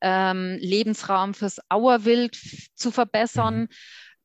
ähm, 0.00 0.56
Lebensraum 0.60 1.34
fürs 1.34 1.60
Auerwild 1.68 2.36
zu 2.74 2.90
verbessern. 2.90 3.62
Mhm. 3.62 3.68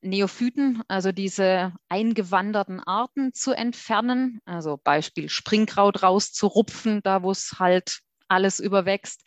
Neophyten, 0.05 0.81
also 0.87 1.11
diese 1.11 1.73
eingewanderten 1.89 2.79
Arten 2.79 3.33
zu 3.33 3.53
entfernen, 3.53 4.39
also 4.45 4.79
Beispiel 4.83 5.29
Springkraut 5.29 6.03
rauszurupfen, 6.03 7.01
da 7.03 7.23
wo 7.23 7.31
es 7.31 7.55
halt 7.59 7.99
alles 8.27 8.59
überwächst. 8.59 9.21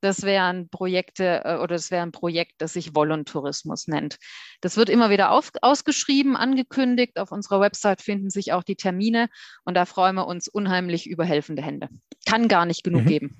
Das 0.00 0.22
wären 0.22 0.68
Projekte 0.68 1.42
äh, 1.44 1.56
oder 1.56 1.74
das 1.74 1.90
wäre 1.90 2.02
ein 2.02 2.12
Projekt, 2.12 2.54
das 2.58 2.74
sich 2.74 2.94
Volontourismus 2.94 3.88
nennt. 3.88 4.16
Das 4.60 4.76
wird 4.76 4.88
immer 4.88 5.10
wieder 5.10 5.30
auf, 5.30 5.50
ausgeschrieben, 5.62 6.36
angekündigt. 6.36 7.18
Auf 7.18 7.32
unserer 7.32 7.60
Website 7.60 8.02
finden 8.02 8.30
sich 8.30 8.52
auch 8.52 8.62
die 8.62 8.76
Termine 8.76 9.28
und 9.64 9.74
da 9.74 9.86
freuen 9.86 10.16
wir 10.16 10.26
uns 10.26 10.48
unheimlich 10.48 11.08
über 11.08 11.24
helfende 11.24 11.62
Hände. 11.62 11.88
Kann 12.26 12.48
gar 12.48 12.66
nicht 12.66 12.84
genug 12.84 13.02
mhm. 13.02 13.06
geben. 13.06 13.38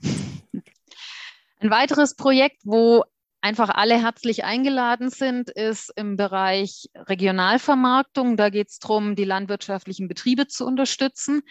Ein 1.60 1.70
weiteres 1.70 2.16
Projekt, 2.16 2.60
wo 2.64 3.04
einfach 3.44 3.68
alle 3.68 4.00
herzlich 4.00 4.44
eingeladen 4.44 5.10
sind, 5.10 5.50
ist 5.50 5.92
im 5.96 6.16
Bereich 6.16 6.88
Regionalvermarktung. 6.94 8.38
Da 8.38 8.48
geht 8.48 8.70
es 8.70 8.78
darum, 8.78 9.16
die 9.16 9.24
landwirtschaftlichen 9.24 10.08
Betriebe 10.08 10.46
zu 10.46 10.66
unterstützen 10.66 11.42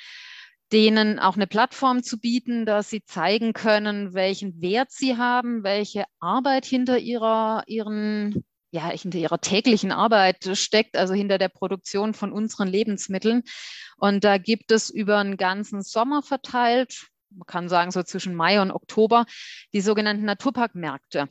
denen 0.71 1.19
auch 1.19 1.35
eine 1.35 1.45
Plattform 1.45 2.01
zu 2.01 2.19
bieten, 2.19 2.65
dass 2.65 2.89
sie 2.89 3.03
zeigen 3.05 3.53
können, 3.53 4.15
welchen 4.15 4.59
Wert 4.59 4.91
sie 4.91 5.17
haben, 5.17 5.63
welche 5.63 6.05
Arbeit 6.19 6.65
hinter 6.65 6.97
ihrer, 6.97 7.61
ihren, 7.67 8.43
ja, 8.71 8.89
hinter 8.89 9.19
ihrer 9.19 9.39
täglichen 9.39 9.91
Arbeit 9.91 10.49
steckt, 10.57 10.97
also 10.97 11.13
hinter 11.13 11.37
der 11.37 11.49
Produktion 11.49 12.15
von 12.15 12.31
unseren 12.31 12.69
Lebensmitteln. 12.69 13.43
Und 13.97 14.23
da 14.23 14.39
gibt 14.39 14.71
es 14.71 14.89
über 14.89 15.19
einen 15.19 15.37
ganzen 15.37 15.83
Sommer 15.83 16.23
verteilt, 16.23 17.05
man 17.29 17.45
kann 17.45 17.69
sagen 17.69 17.91
so 17.91 18.01
zwischen 18.01 18.33
Mai 18.33 18.59
und 18.59 18.71
Oktober, 18.71 19.25
die 19.73 19.81
sogenannten 19.81 20.25
Naturparkmärkte, 20.25 21.29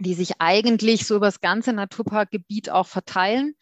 die 0.00 0.14
sich 0.14 0.40
eigentlich 0.40 1.06
so 1.06 1.16
über 1.16 1.26
das 1.26 1.40
ganze 1.40 1.72
Naturparkgebiet 1.72 2.70
auch 2.70 2.86
verteilen. 2.86 3.54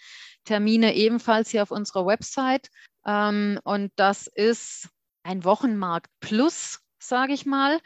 Termine 0.44 0.94
ebenfalls 0.94 1.50
hier 1.50 1.62
auf 1.62 1.70
unserer 1.70 2.06
Website. 2.06 2.68
Ähm, 3.06 3.58
und 3.64 3.92
das 3.96 4.26
ist 4.26 4.88
ein 5.24 5.44
Wochenmarkt 5.44 6.10
plus, 6.20 6.80
sage 6.98 7.32
ich 7.32 7.44
mal. 7.44 7.80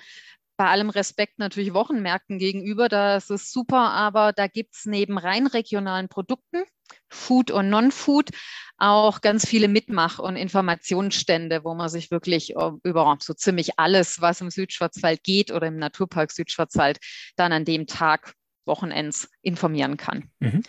Bei 0.56 0.68
allem 0.68 0.90
Respekt 0.90 1.38
natürlich 1.38 1.74
Wochenmärkten 1.74 2.38
gegenüber, 2.38 2.88
das 2.88 3.30
ist 3.30 3.52
super, 3.52 3.90
aber 3.90 4.32
da 4.32 4.46
gibt 4.46 4.74
es 4.74 4.84
neben 4.84 5.18
rein 5.18 5.46
regionalen 5.46 6.08
Produkten, 6.08 6.62
Food 7.08 7.50
und 7.50 7.70
Non-Food, 7.70 8.30
auch 8.76 9.22
ganz 9.22 9.46
viele 9.46 9.68
Mitmach- 9.68 10.18
und 10.18 10.36
Informationsstände, 10.36 11.64
wo 11.64 11.74
man 11.74 11.88
sich 11.88 12.10
wirklich 12.10 12.54
äh, 12.54 12.70
über 12.84 13.16
so 13.20 13.32
ziemlich 13.32 13.78
alles, 13.78 14.20
was 14.20 14.40
im 14.40 14.50
Südschwarzwald 14.50 15.24
geht 15.24 15.50
oder 15.50 15.68
im 15.68 15.78
Naturpark 15.78 16.30
Südschwarzwald, 16.30 16.98
dann 17.36 17.52
an 17.52 17.64
dem 17.64 17.86
Tag 17.86 18.34
Wochenends 18.64 19.28
informieren 19.42 19.96
kann. 19.96 20.30
Mhm. 20.40 20.62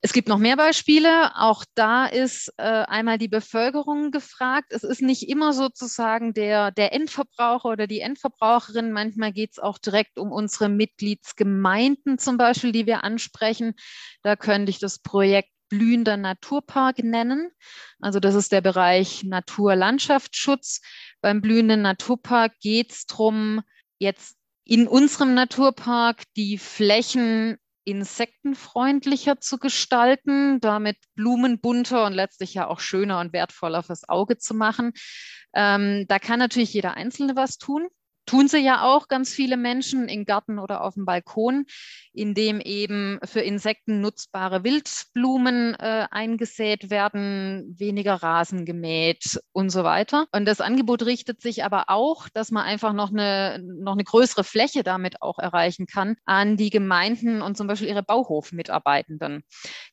Es 0.00 0.12
gibt 0.12 0.28
noch 0.28 0.38
mehr 0.38 0.56
Beispiele. 0.56 1.34
Auch 1.34 1.64
da 1.74 2.06
ist 2.06 2.52
äh, 2.56 2.62
einmal 2.62 3.18
die 3.18 3.26
Bevölkerung 3.26 4.12
gefragt. 4.12 4.66
Es 4.70 4.84
ist 4.84 5.02
nicht 5.02 5.28
immer 5.28 5.52
sozusagen 5.52 6.34
der, 6.34 6.70
der 6.70 6.92
Endverbraucher 6.92 7.70
oder 7.70 7.88
die 7.88 7.98
Endverbraucherin. 7.98 8.92
Manchmal 8.92 9.32
geht 9.32 9.52
es 9.52 9.58
auch 9.58 9.76
direkt 9.78 10.20
um 10.20 10.30
unsere 10.30 10.68
Mitgliedsgemeinden 10.68 12.18
zum 12.18 12.38
Beispiel, 12.38 12.70
die 12.70 12.86
wir 12.86 13.02
ansprechen. 13.02 13.74
Da 14.22 14.36
könnte 14.36 14.70
ich 14.70 14.78
das 14.78 15.00
Projekt 15.00 15.50
Blühender 15.68 16.16
Naturpark 16.16 17.00
nennen. 17.00 17.50
Also 18.00 18.20
das 18.20 18.34
ist 18.34 18.52
der 18.52 18.60
Bereich 18.60 19.24
Natur-Landschaftsschutz. 19.24 20.80
Beim 21.20 21.40
Blühenden 21.40 21.82
Naturpark 21.82 22.58
geht 22.60 22.92
es 22.92 23.06
darum, 23.06 23.62
jetzt 23.98 24.37
in 24.68 24.86
unserem 24.86 25.32
Naturpark 25.32 26.24
die 26.36 26.58
Flächen 26.58 27.56
insektenfreundlicher 27.84 29.40
zu 29.40 29.56
gestalten, 29.56 30.60
damit 30.60 30.98
Blumen 31.14 31.58
bunter 31.58 32.04
und 32.04 32.12
letztlich 32.12 32.52
ja 32.52 32.66
auch 32.66 32.78
schöner 32.78 33.18
und 33.20 33.32
wertvoller 33.32 33.82
fürs 33.82 34.06
Auge 34.10 34.36
zu 34.36 34.52
machen. 34.52 34.92
Ähm, 35.54 36.04
da 36.06 36.18
kann 36.18 36.38
natürlich 36.38 36.74
jeder 36.74 36.98
Einzelne 36.98 37.34
was 37.34 37.56
tun. 37.56 37.88
Tun 38.28 38.46
sie 38.46 38.58
ja 38.58 38.82
auch 38.82 39.08
ganz 39.08 39.32
viele 39.32 39.56
Menschen 39.56 40.06
im 40.06 40.26
Garten 40.26 40.58
oder 40.58 40.84
auf 40.84 40.92
dem 40.94 41.06
Balkon, 41.06 41.64
in 42.12 42.34
dem 42.34 42.60
eben 42.60 43.18
für 43.24 43.40
Insekten 43.40 44.02
nutzbare 44.02 44.64
Wildblumen 44.64 45.74
äh, 45.74 46.06
eingesät 46.10 46.90
werden, 46.90 47.74
weniger 47.78 48.16
Rasen 48.16 48.66
gemäht 48.66 49.40
und 49.52 49.70
so 49.70 49.82
weiter. 49.82 50.26
Und 50.30 50.44
das 50.44 50.60
Angebot 50.60 51.06
richtet 51.06 51.40
sich 51.40 51.64
aber 51.64 51.84
auch, 51.88 52.28
dass 52.28 52.50
man 52.50 52.64
einfach 52.64 52.92
noch 52.92 53.10
eine, 53.10 53.62
noch 53.62 53.94
eine 53.94 54.04
größere 54.04 54.44
Fläche 54.44 54.82
damit 54.82 55.22
auch 55.22 55.38
erreichen 55.38 55.86
kann 55.86 56.16
an 56.26 56.58
die 56.58 56.68
Gemeinden 56.68 57.40
und 57.40 57.56
zum 57.56 57.66
Beispiel 57.66 57.88
ihre 57.88 58.02
Bauhofmitarbeitenden. 58.02 59.42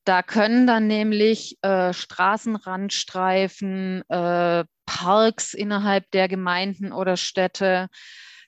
Da 0.03 0.23
können 0.23 0.67
dann 0.67 0.87
nämlich 0.87 1.57
äh, 1.61 1.93
Straßenrandstreifen, 1.93 4.03
äh, 4.09 4.65
Parks 4.85 5.53
innerhalb 5.53 6.09
der 6.11 6.27
Gemeinden 6.27 6.91
oder 6.91 7.17
Städte, 7.17 7.89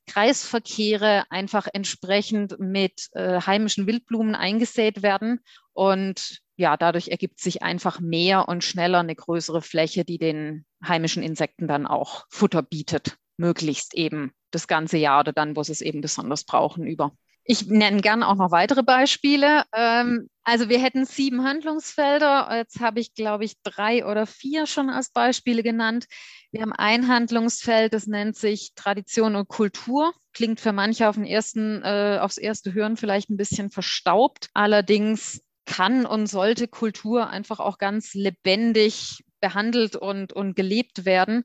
Kreisverkehre 0.08 1.25
einfach 1.29 1.67
entsprechend 1.72 2.60
mit 2.60 3.10
äh, 3.13 3.41
heimischen 3.41 3.88
Wildblumen 3.88 4.36
eingesät 4.36 5.03
werden. 5.03 5.41
Und 5.74 6.39
ja, 6.56 6.77
dadurch 6.77 7.10
ergibt 7.10 7.39
sich 7.39 7.62
einfach 7.62 8.00
mehr 8.00 8.48
und 8.48 8.63
schneller 8.63 9.00
eine 9.00 9.15
größere 9.15 9.62
Fläche, 9.62 10.06
die 10.06 10.17
den 10.17 10.65
heimischen 10.84 11.22
Insekten 11.22 11.67
dann 11.67 11.86
auch 11.86 12.25
Futter 12.29 12.63
bietet, 12.63 13.17
möglichst 13.38 13.94
eben 13.94 14.32
das 14.51 14.67
ganze 14.67 14.98
Jahr 14.98 15.20
oder 15.20 15.34
dann, 15.34 15.56
wo 15.56 15.63
sie 15.63 15.74
es 15.74 15.82
eben 15.82 16.01
besonders 16.01 16.46
brauchen, 16.46 16.88
über. 16.88 17.12
Ich 17.49 17.65
nenne 17.67 18.01
gerne 18.01 18.27
auch 18.27 18.35
noch 18.35 18.51
weitere 18.51 18.83
Beispiele. 18.83 19.63
Ähm, 19.73 20.29
also 20.43 20.67
wir 20.67 20.79
hätten 20.81 21.05
sieben 21.05 21.45
Handlungsfelder. 21.45 22.49
Jetzt 22.57 22.81
habe 22.81 22.99
ich, 22.99 23.13
glaube 23.13 23.45
ich, 23.45 23.53
drei 23.63 24.05
oder 24.05 24.27
vier 24.27 24.67
schon 24.67 24.89
als 24.89 25.11
Beispiele 25.11 25.63
genannt. 25.63 26.07
Wir 26.51 26.61
haben 26.61 26.73
ein 26.73 27.07
Handlungsfeld, 27.07 27.93
das 27.93 28.05
nennt 28.05 28.35
sich 28.35 28.73
Tradition 28.75 29.37
und 29.37 29.47
Kultur. 29.47 30.13
Klingt 30.33 30.59
für 30.59 30.73
manche 30.73 31.07
auf 31.07 31.15
den 31.15 31.23
ersten, 31.23 31.81
äh, 31.83 32.19
aufs 32.21 32.37
erste 32.37 32.73
Hören 32.73 32.97
vielleicht 32.97 33.29
ein 33.29 33.37
bisschen 33.37 33.69
verstaubt. 33.69 34.49
Allerdings 34.53 35.41
kann 35.65 36.05
und 36.05 36.27
sollte 36.27 36.67
Kultur 36.67 37.29
einfach 37.29 37.61
auch 37.61 37.77
ganz 37.77 38.13
lebendig 38.13 39.23
behandelt 39.39 39.95
und, 39.95 40.33
und 40.33 40.55
gelebt 40.55 41.05
werden. 41.05 41.43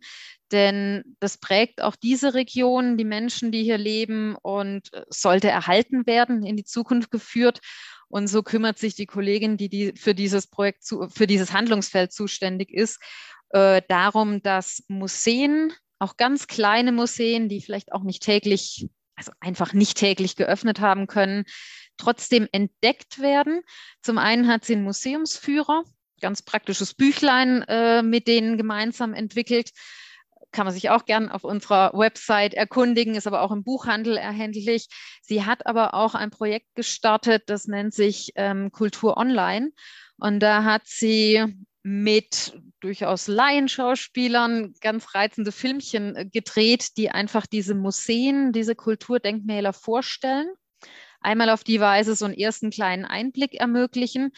Denn 0.52 1.16
das 1.18 1.38
prägt 1.38 1.82
auch 1.82 1.96
diese 1.96 2.34
Region, 2.34 2.98
die 2.98 3.04
Menschen, 3.04 3.50
die 3.50 3.64
hier 3.64 3.78
leben 3.78 4.36
und 4.42 4.92
äh, 4.92 5.04
sollte 5.08 5.48
erhalten 5.48 6.06
werden, 6.06 6.44
in 6.44 6.56
die 6.56 6.64
Zukunft 6.64 7.10
geführt. 7.10 7.60
Und 8.08 8.26
so 8.26 8.42
kümmert 8.42 8.78
sich 8.78 8.94
die 8.94 9.06
Kollegin, 9.06 9.56
die, 9.56 9.70
die 9.70 9.94
für 9.96 10.14
dieses 10.14 10.46
Projekt, 10.46 10.84
zu, 10.84 11.08
für 11.08 11.26
dieses 11.26 11.54
Handlungsfeld 11.54 12.12
zuständig 12.12 12.70
ist, 12.70 13.00
äh, 13.50 13.80
darum, 13.88 14.42
dass 14.42 14.84
Museen, 14.88 15.72
auch 15.98 16.16
ganz 16.16 16.46
kleine 16.48 16.92
Museen, 16.92 17.48
die 17.48 17.62
vielleicht 17.62 17.92
auch 17.92 18.02
nicht 18.02 18.22
täglich, 18.22 18.88
also 19.14 19.32
einfach 19.40 19.72
nicht 19.72 19.96
täglich 19.96 20.36
geöffnet 20.36 20.80
haben 20.80 21.06
können, 21.06 21.44
trotzdem 21.96 22.48
entdeckt 22.52 23.20
werden. 23.20 23.62
Zum 24.02 24.18
einen 24.18 24.48
hat 24.48 24.64
sie 24.64 24.74
einen 24.74 24.84
Museumsführer, 24.84 25.84
ganz 26.20 26.42
praktisches 26.42 26.92
Büchlein 26.92 27.62
äh, 27.62 28.02
mit 28.02 28.26
denen 28.26 28.58
gemeinsam 28.58 29.14
entwickelt 29.14 29.70
kann 30.52 30.66
man 30.66 30.74
sich 30.74 30.90
auch 30.90 31.04
gern 31.04 31.28
auf 31.30 31.44
unserer 31.44 31.92
Website 31.94 32.54
erkundigen, 32.54 33.14
ist 33.14 33.26
aber 33.26 33.42
auch 33.42 33.50
im 33.50 33.64
Buchhandel 33.64 34.16
erhältlich. 34.16 34.88
Sie 35.22 35.44
hat 35.44 35.66
aber 35.66 35.94
auch 35.94 36.14
ein 36.14 36.30
Projekt 36.30 36.74
gestartet, 36.74 37.44
das 37.46 37.66
nennt 37.66 37.94
sich 37.94 38.32
ähm, 38.36 38.70
Kultur 38.70 39.16
Online. 39.16 39.70
Und 40.18 40.40
da 40.40 40.64
hat 40.64 40.82
sie 40.86 41.44
mit 41.82 42.56
durchaus 42.80 43.26
Laienschauspielern 43.26 44.74
ganz 44.80 45.14
reizende 45.14 45.52
Filmchen 45.52 46.14
äh, 46.14 46.26
gedreht, 46.26 46.96
die 46.96 47.10
einfach 47.10 47.46
diese 47.46 47.74
Museen, 47.74 48.52
diese 48.52 48.74
Kulturdenkmäler 48.74 49.72
vorstellen. 49.72 50.48
Einmal 51.20 51.50
auf 51.50 51.64
die 51.64 51.80
Weise 51.80 52.14
so 52.14 52.24
einen 52.24 52.34
ersten 52.34 52.70
kleinen 52.70 53.04
Einblick 53.04 53.54
ermöglichen 53.54 54.32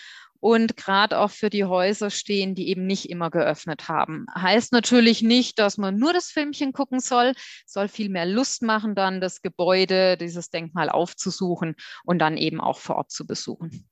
und 0.44 0.76
gerade 0.76 1.20
auch 1.20 1.30
für 1.30 1.48
die 1.48 1.64
Häuser 1.64 2.10
stehen, 2.10 2.54
die 2.54 2.68
eben 2.68 2.86
nicht 2.86 3.08
immer 3.08 3.30
geöffnet 3.30 3.88
haben. 3.88 4.26
Heißt 4.34 4.74
natürlich 4.74 5.22
nicht, 5.22 5.58
dass 5.58 5.78
man 5.78 5.96
nur 5.96 6.12
das 6.12 6.26
Filmchen 6.30 6.74
gucken 6.74 7.00
soll, 7.00 7.32
soll 7.64 7.88
viel 7.88 8.10
mehr 8.10 8.26
Lust 8.26 8.60
machen, 8.60 8.94
dann 8.94 9.22
das 9.22 9.40
Gebäude, 9.40 10.18
dieses 10.18 10.50
Denkmal 10.50 10.90
aufzusuchen 10.90 11.76
und 12.04 12.18
dann 12.18 12.36
eben 12.36 12.60
auch 12.60 12.78
vor 12.78 12.96
Ort 12.96 13.10
zu 13.10 13.26
besuchen. 13.26 13.88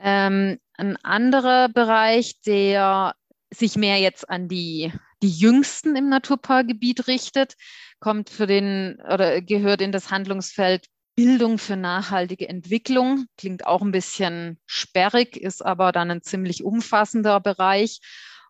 Ähm, 0.00 0.58
ein 0.78 0.96
anderer 1.04 1.68
Bereich, 1.68 2.40
der 2.46 3.14
sich 3.50 3.76
mehr 3.76 3.98
jetzt 3.98 4.30
an 4.30 4.48
die, 4.48 4.94
die 5.22 5.30
Jüngsten 5.30 5.94
im 5.94 6.08
Naturparkgebiet 6.08 7.06
richtet, 7.06 7.52
kommt 8.00 8.30
für 8.30 8.46
den 8.46 8.98
oder 9.12 9.42
gehört 9.42 9.82
in 9.82 9.92
das 9.92 10.10
Handlungsfeld 10.10 10.86
Bildung 11.16 11.58
für 11.58 11.76
nachhaltige 11.76 12.48
Entwicklung. 12.48 13.26
Klingt 13.38 13.66
auch 13.66 13.82
ein 13.82 13.92
bisschen 13.92 14.58
sperrig, 14.66 15.36
ist 15.36 15.64
aber 15.64 15.92
dann 15.92 16.10
ein 16.10 16.22
ziemlich 16.22 16.64
umfassender 16.64 17.40
Bereich. 17.40 18.00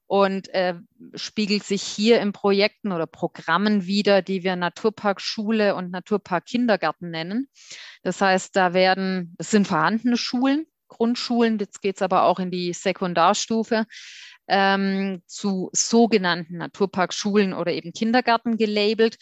und 0.07 0.49
äh, 0.49 0.75
spiegelt 1.15 1.65
sich 1.65 1.83
hier 1.83 2.21
in 2.21 2.33
Projekten 2.33 2.93
oder 2.93 3.07
Programmen 3.07 3.87
wieder, 3.87 4.21
die 4.21 4.45
wir 4.45 4.55
Naturpark 4.55 5.21
Schule 5.21 5.75
und 5.75 5.91
Naturpark 5.91 6.45
Kindergarten 6.45 7.11
nennen. 7.11 7.49
Das 8.03 8.21
heißt, 8.21 8.55
da 8.55 8.75
werden, 8.75 9.35
das 9.39 9.51
sind 9.51 9.67
vorhandene 9.67 10.19
Schulen, 10.19 10.67
Grundschulen, 10.89 11.59
jetzt 11.59 11.81
geht 11.81 11.97
es 11.97 12.03
aber 12.03 12.25
auch 12.25 12.39
in 12.39 12.51
die 12.51 12.73
Sekundarstufe, 12.73 13.87
ähm, 14.47 15.23
zu 15.27 15.71
sogenannten 15.73 16.59
Naturparkschulen 16.59 17.55
oder 17.55 17.73
eben 17.73 17.93
Kindergarten 17.93 18.57
gelabelt. 18.57 19.17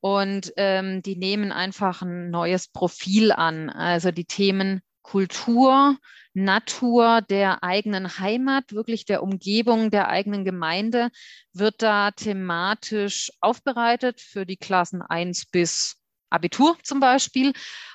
Und 0.00 0.52
ähm, 0.56 1.02
die 1.02 1.16
nehmen 1.16 1.52
einfach 1.52 2.02
ein 2.02 2.30
neues 2.30 2.68
Profil 2.68 3.32
an. 3.32 3.68
Also 3.68 4.10
die 4.10 4.24
Themen 4.24 4.80
Kultur, 5.02 5.98
Natur 6.34 7.22
der 7.22 7.62
eigenen 7.62 8.18
Heimat, 8.18 8.72
wirklich 8.72 9.04
der 9.04 9.22
Umgebung 9.22 9.90
der 9.90 10.08
eigenen 10.08 10.44
Gemeinde, 10.44 11.10
wird 11.52 11.82
da 11.82 12.12
thematisch 12.12 13.30
aufbereitet 13.40 14.20
für 14.20 14.46
die 14.46 14.56
Klassen 14.56 15.02
1 15.02 15.46
bis 15.46 15.96
Abitur 16.30 16.78
zum 16.82 17.00
Beispiel 17.00 17.52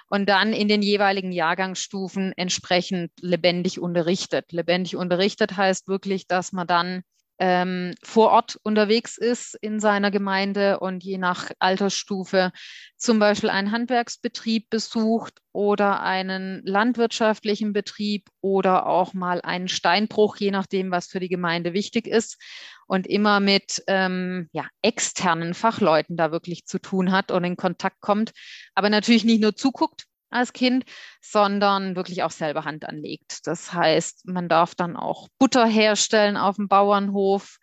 und 0.10 0.28
dann 0.28 0.54
in 0.54 0.68
den 0.68 0.82
jeweiligen 0.82 1.32
Jahrgangsstufen 1.32 2.34
entsprechend 2.36 3.12
lebendig 3.22 3.80
unterrichtet. 3.80 4.52
Lebendig 4.52 4.96
unterrichtet 4.96 5.56
heißt 5.56 5.88
wirklich, 5.88 6.28
dass 6.28 6.52
man 6.52 6.68
dann 6.68 7.04
ähm, 7.38 7.94
vor 8.02 8.32
Ort 8.32 8.60
unterwegs 8.64 9.18
ist 9.18 9.56
in 9.62 9.80
seiner 9.80 10.12
Gemeinde 10.12 10.80
und 10.80 11.04
je 11.04 11.18
nach 11.18 11.52
Altersstufe 11.60 12.52
zum 12.98 13.20
Beispiel 13.20 13.50
einen 13.50 13.72
Handwerksbetrieb 13.72 14.70
besucht 14.70 15.42
oder 15.52 16.02
einen 16.02 16.62
landwirtschaftlichen 16.66 17.74
Betrieb 17.74 18.30
oder 18.42 18.86
auch 18.88 19.14
mal 19.14 19.42
einen 19.42 19.68
Steinbruch, 19.68 20.38
je 20.38 20.52
nachdem, 20.52 20.92
was 20.92 21.08
für 21.08 21.20
die 21.20 21.30
Gemeinde 21.30 21.74
wichtig 21.74 22.08
ist 22.08 22.38
und 22.88 23.08
immer 23.08 23.40
mit 23.40 23.84
ähm, 23.88 24.50
ja, 24.54 24.68
externen 24.82 25.54
Fachleuten 25.54 26.16
da 26.18 26.32
wirklich 26.32 26.66
zu 26.66 26.80
tun 26.80 27.12
hat 27.12 27.32
und 27.32 27.44
in 27.44 27.58
Kontakt 27.58 28.00
kommt, 28.00 28.32
aber 28.76 28.90
natürlich 28.90 29.26
nicht 29.26 29.42
nur 29.42 29.56
zuguckt, 29.56 30.06
als 30.30 30.54
Kind, 30.54 30.86
sondern 31.22 31.96
wirklich 31.96 32.24
auch 32.24 32.32
selber 32.32 32.66
Hand 32.66 32.88
anlegt. 32.88 33.48
Das 33.48 33.74
heißt, 33.74 34.28
man 34.28 34.50
darf 34.50 34.76
dann 34.76 34.96
auch 34.96 35.28
Butter 35.40 35.66
herstellen 35.66 36.38
auf 36.38 36.58
dem 36.58 36.68
Bauernhof. 36.68 37.58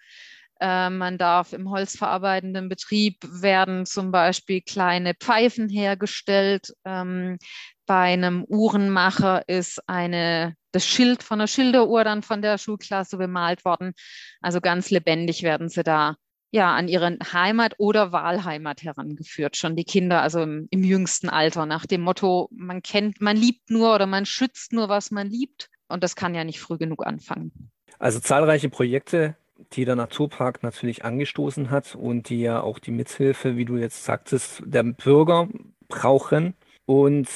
Äh, 0.60 0.90
man 0.90 1.18
darf 1.18 1.52
im 1.52 1.70
holzverarbeitenden 1.70 2.68
Betrieb 2.68 3.18
werden 3.22 3.84
zum 3.84 4.12
Beispiel 4.12 4.62
kleine 4.62 5.14
Pfeifen 5.14 5.68
hergestellt. 5.68 6.72
Ähm, 6.84 7.38
bei 7.86 8.12
einem 8.12 8.44
Uhrenmacher 8.44 9.48
ist 9.48 9.80
eine, 9.88 10.54
das 10.70 10.86
Schild 10.86 11.22
von 11.22 11.40
der 11.40 11.48
Schilderuhr 11.48 12.04
dann 12.04 12.22
von 12.22 12.42
der 12.42 12.58
Schulklasse 12.58 13.16
bemalt 13.16 13.64
worden. 13.64 13.92
Also 14.40 14.60
ganz 14.60 14.90
lebendig 14.90 15.42
werden 15.42 15.68
sie 15.68 15.82
da 15.82 16.16
ja, 16.52 16.74
an 16.74 16.86
ihre 16.86 17.18
Heimat 17.32 17.74
oder 17.78 18.12
Wahlheimat 18.12 18.82
herangeführt, 18.82 19.56
schon 19.56 19.74
die 19.74 19.84
Kinder, 19.84 20.20
also 20.20 20.42
im, 20.42 20.68
im, 20.70 20.84
jüngsten 20.84 21.30
Alter, 21.30 21.64
nach 21.64 21.86
dem 21.86 22.02
Motto, 22.02 22.48
man 22.52 22.82
kennt, 22.82 23.22
man 23.22 23.36
liebt 23.36 23.70
nur 23.70 23.94
oder 23.94 24.06
man 24.06 24.26
schützt 24.26 24.72
nur, 24.72 24.90
was 24.90 25.10
man 25.10 25.28
liebt. 25.28 25.70
Und 25.88 26.04
das 26.04 26.14
kann 26.14 26.34
ja 26.34 26.44
nicht 26.44 26.60
früh 26.60 26.76
genug 26.76 27.06
anfangen. 27.06 27.70
Also 27.98 28.20
zahlreiche 28.20 28.68
Projekte, 28.68 29.36
die 29.72 29.86
der 29.86 29.96
Naturpark 29.96 30.62
natürlich 30.62 31.04
angestoßen 31.04 31.70
hat 31.70 31.94
und 31.94 32.28
die 32.28 32.40
ja 32.40 32.60
auch 32.60 32.78
die 32.78 32.90
Mithilfe, 32.90 33.56
wie 33.56 33.64
du 33.64 33.76
jetzt 33.76 34.04
sagtest, 34.04 34.62
der 34.66 34.82
Bürger 34.82 35.48
brauchen. 35.88 36.54
Und 36.84 37.28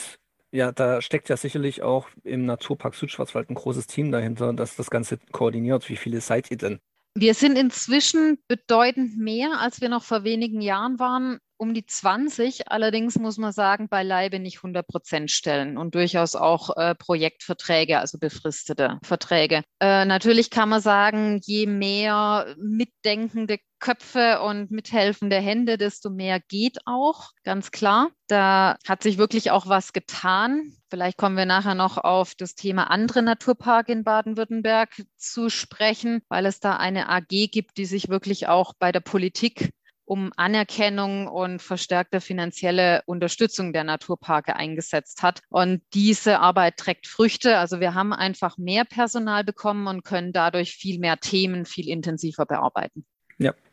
ja, 0.53 0.73
da 0.73 1.01
steckt 1.01 1.31
ja 1.31 1.39
sicherlich 1.39 1.83
auch 1.83 2.09
im 2.23 2.45
Naturpark 2.45 2.95
Südschwarzwald 2.95 3.49
ein 3.49 3.55
großes 3.55 3.87
Team 3.87 4.13
dahinter, 4.13 4.53
das 4.53 4.77
das 4.77 4.91
Ganze 4.91 5.19
koordiniert. 5.33 5.89
Wie 5.89 5.97
viele 5.97 6.21
seid 6.21 6.51
ihr 6.51 6.59
denn? 6.59 6.81
Wir 7.19 7.33
sind 7.33 7.57
inzwischen 7.57 8.37
bedeutend 8.47 9.17
mehr, 9.17 9.59
als 9.59 9.81
wir 9.81 9.89
noch 9.89 10.03
vor 10.03 10.23
wenigen 10.23 10.61
Jahren 10.61 10.99
waren, 10.99 11.39
um 11.57 11.73
die 11.73 11.87
20. 11.87 12.71
Allerdings 12.71 13.19
muss 13.19 13.39
man 13.39 13.53
sagen, 13.53 13.89
beileibe 13.89 14.39
nicht 14.39 14.59
100 14.59 14.87
Prozent 14.87 15.31
stellen 15.31 15.79
und 15.79 15.95
durchaus 15.95 16.37
auch 16.37 16.77
äh, 16.77 16.95
Projektverträge, 16.95 18.01
also 18.01 18.19
befristete 18.19 18.99
Verträge. 19.03 19.63
Äh, 19.81 20.05
natürlich 20.05 20.51
kann 20.51 20.69
man 20.69 20.83
sagen, 20.83 21.41
je 21.43 21.67
mehr 21.67 22.55
mitdenkende 22.59 23.61
Köpfe 23.87 24.41
und 24.41 24.73
mithelfende 24.73 25.37
Hände, 25.37 25.79
desto 25.79 26.11
mehr 26.11 26.41
geht 26.41 26.79
auch, 26.87 27.31
ganz 27.45 27.71
klar. 27.71 28.09
Da 28.27 28.79
hat 28.85 29.05
sich 29.05 29.17
wirklich 29.17 29.53
auch 29.53 29.69
was 29.69 29.93
getan. 29.93 30.73
Vielleicht 30.91 31.17
kommen 31.17 31.37
wir 31.37 31.47
nachher 31.47 31.77
noch 31.77 31.97
auf 31.97 32.35
das 32.35 32.57
Thema 32.57 32.91
andere 32.91 33.23
Naturpark 33.23 33.89
in 33.89 34.03
Baden-Württemberg 34.03 34.91
zu 35.17 35.51
sprechen, 35.51 36.23
weil 36.29 36.47
es 36.47 36.59
da 36.59 36.77
eine 36.77 37.09
AG 37.09 37.29
gibt, 37.29 37.77
die 37.77 37.85
sich 37.85 38.09
wirklich 38.09 38.49
auch 38.49 38.73
bei 38.77 38.91
der 38.91 38.99
Politik 38.99 39.71
um 40.05 40.33
Anerkennung 40.37 41.29
und 41.29 41.63
verstärkte 41.63 42.21
finanzielle 42.21 43.05
Unterstützung 43.07 43.73
der 43.73 43.85
Naturparke 43.85 44.57
eingesetzt 44.57 45.23
hat. 45.23 45.43
Und 45.49 45.83
diese 45.95 46.41
Arbeit 46.41 46.77
trägt 46.77 47.07
Früchte. 47.07 47.59
Also 47.59 47.79
wir 47.79 47.95
haben 47.95 48.13
einfach 48.13 48.59
mehr 48.59 48.85
Personal 48.85 49.45
bekommen 49.45 49.87
und 49.87 50.03
können 50.03 50.33
dadurch 50.33 50.73
viel 50.73 50.99
mehr 50.99 51.19
Themen 51.19 51.67
viel 51.67 51.89
intensiver 51.89 52.47
bearbeiten. 52.47 53.07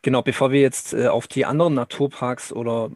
Genau. 0.03 0.21
Bevor 0.21 0.51
wir 0.51 0.61
jetzt 0.61 0.93
äh, 0.93 1.07
auf 1.07 1.27
die 1.27 1.45
anderen 1.45 1.73
Naturparks 1.73 2.53
oder 2.53 2.91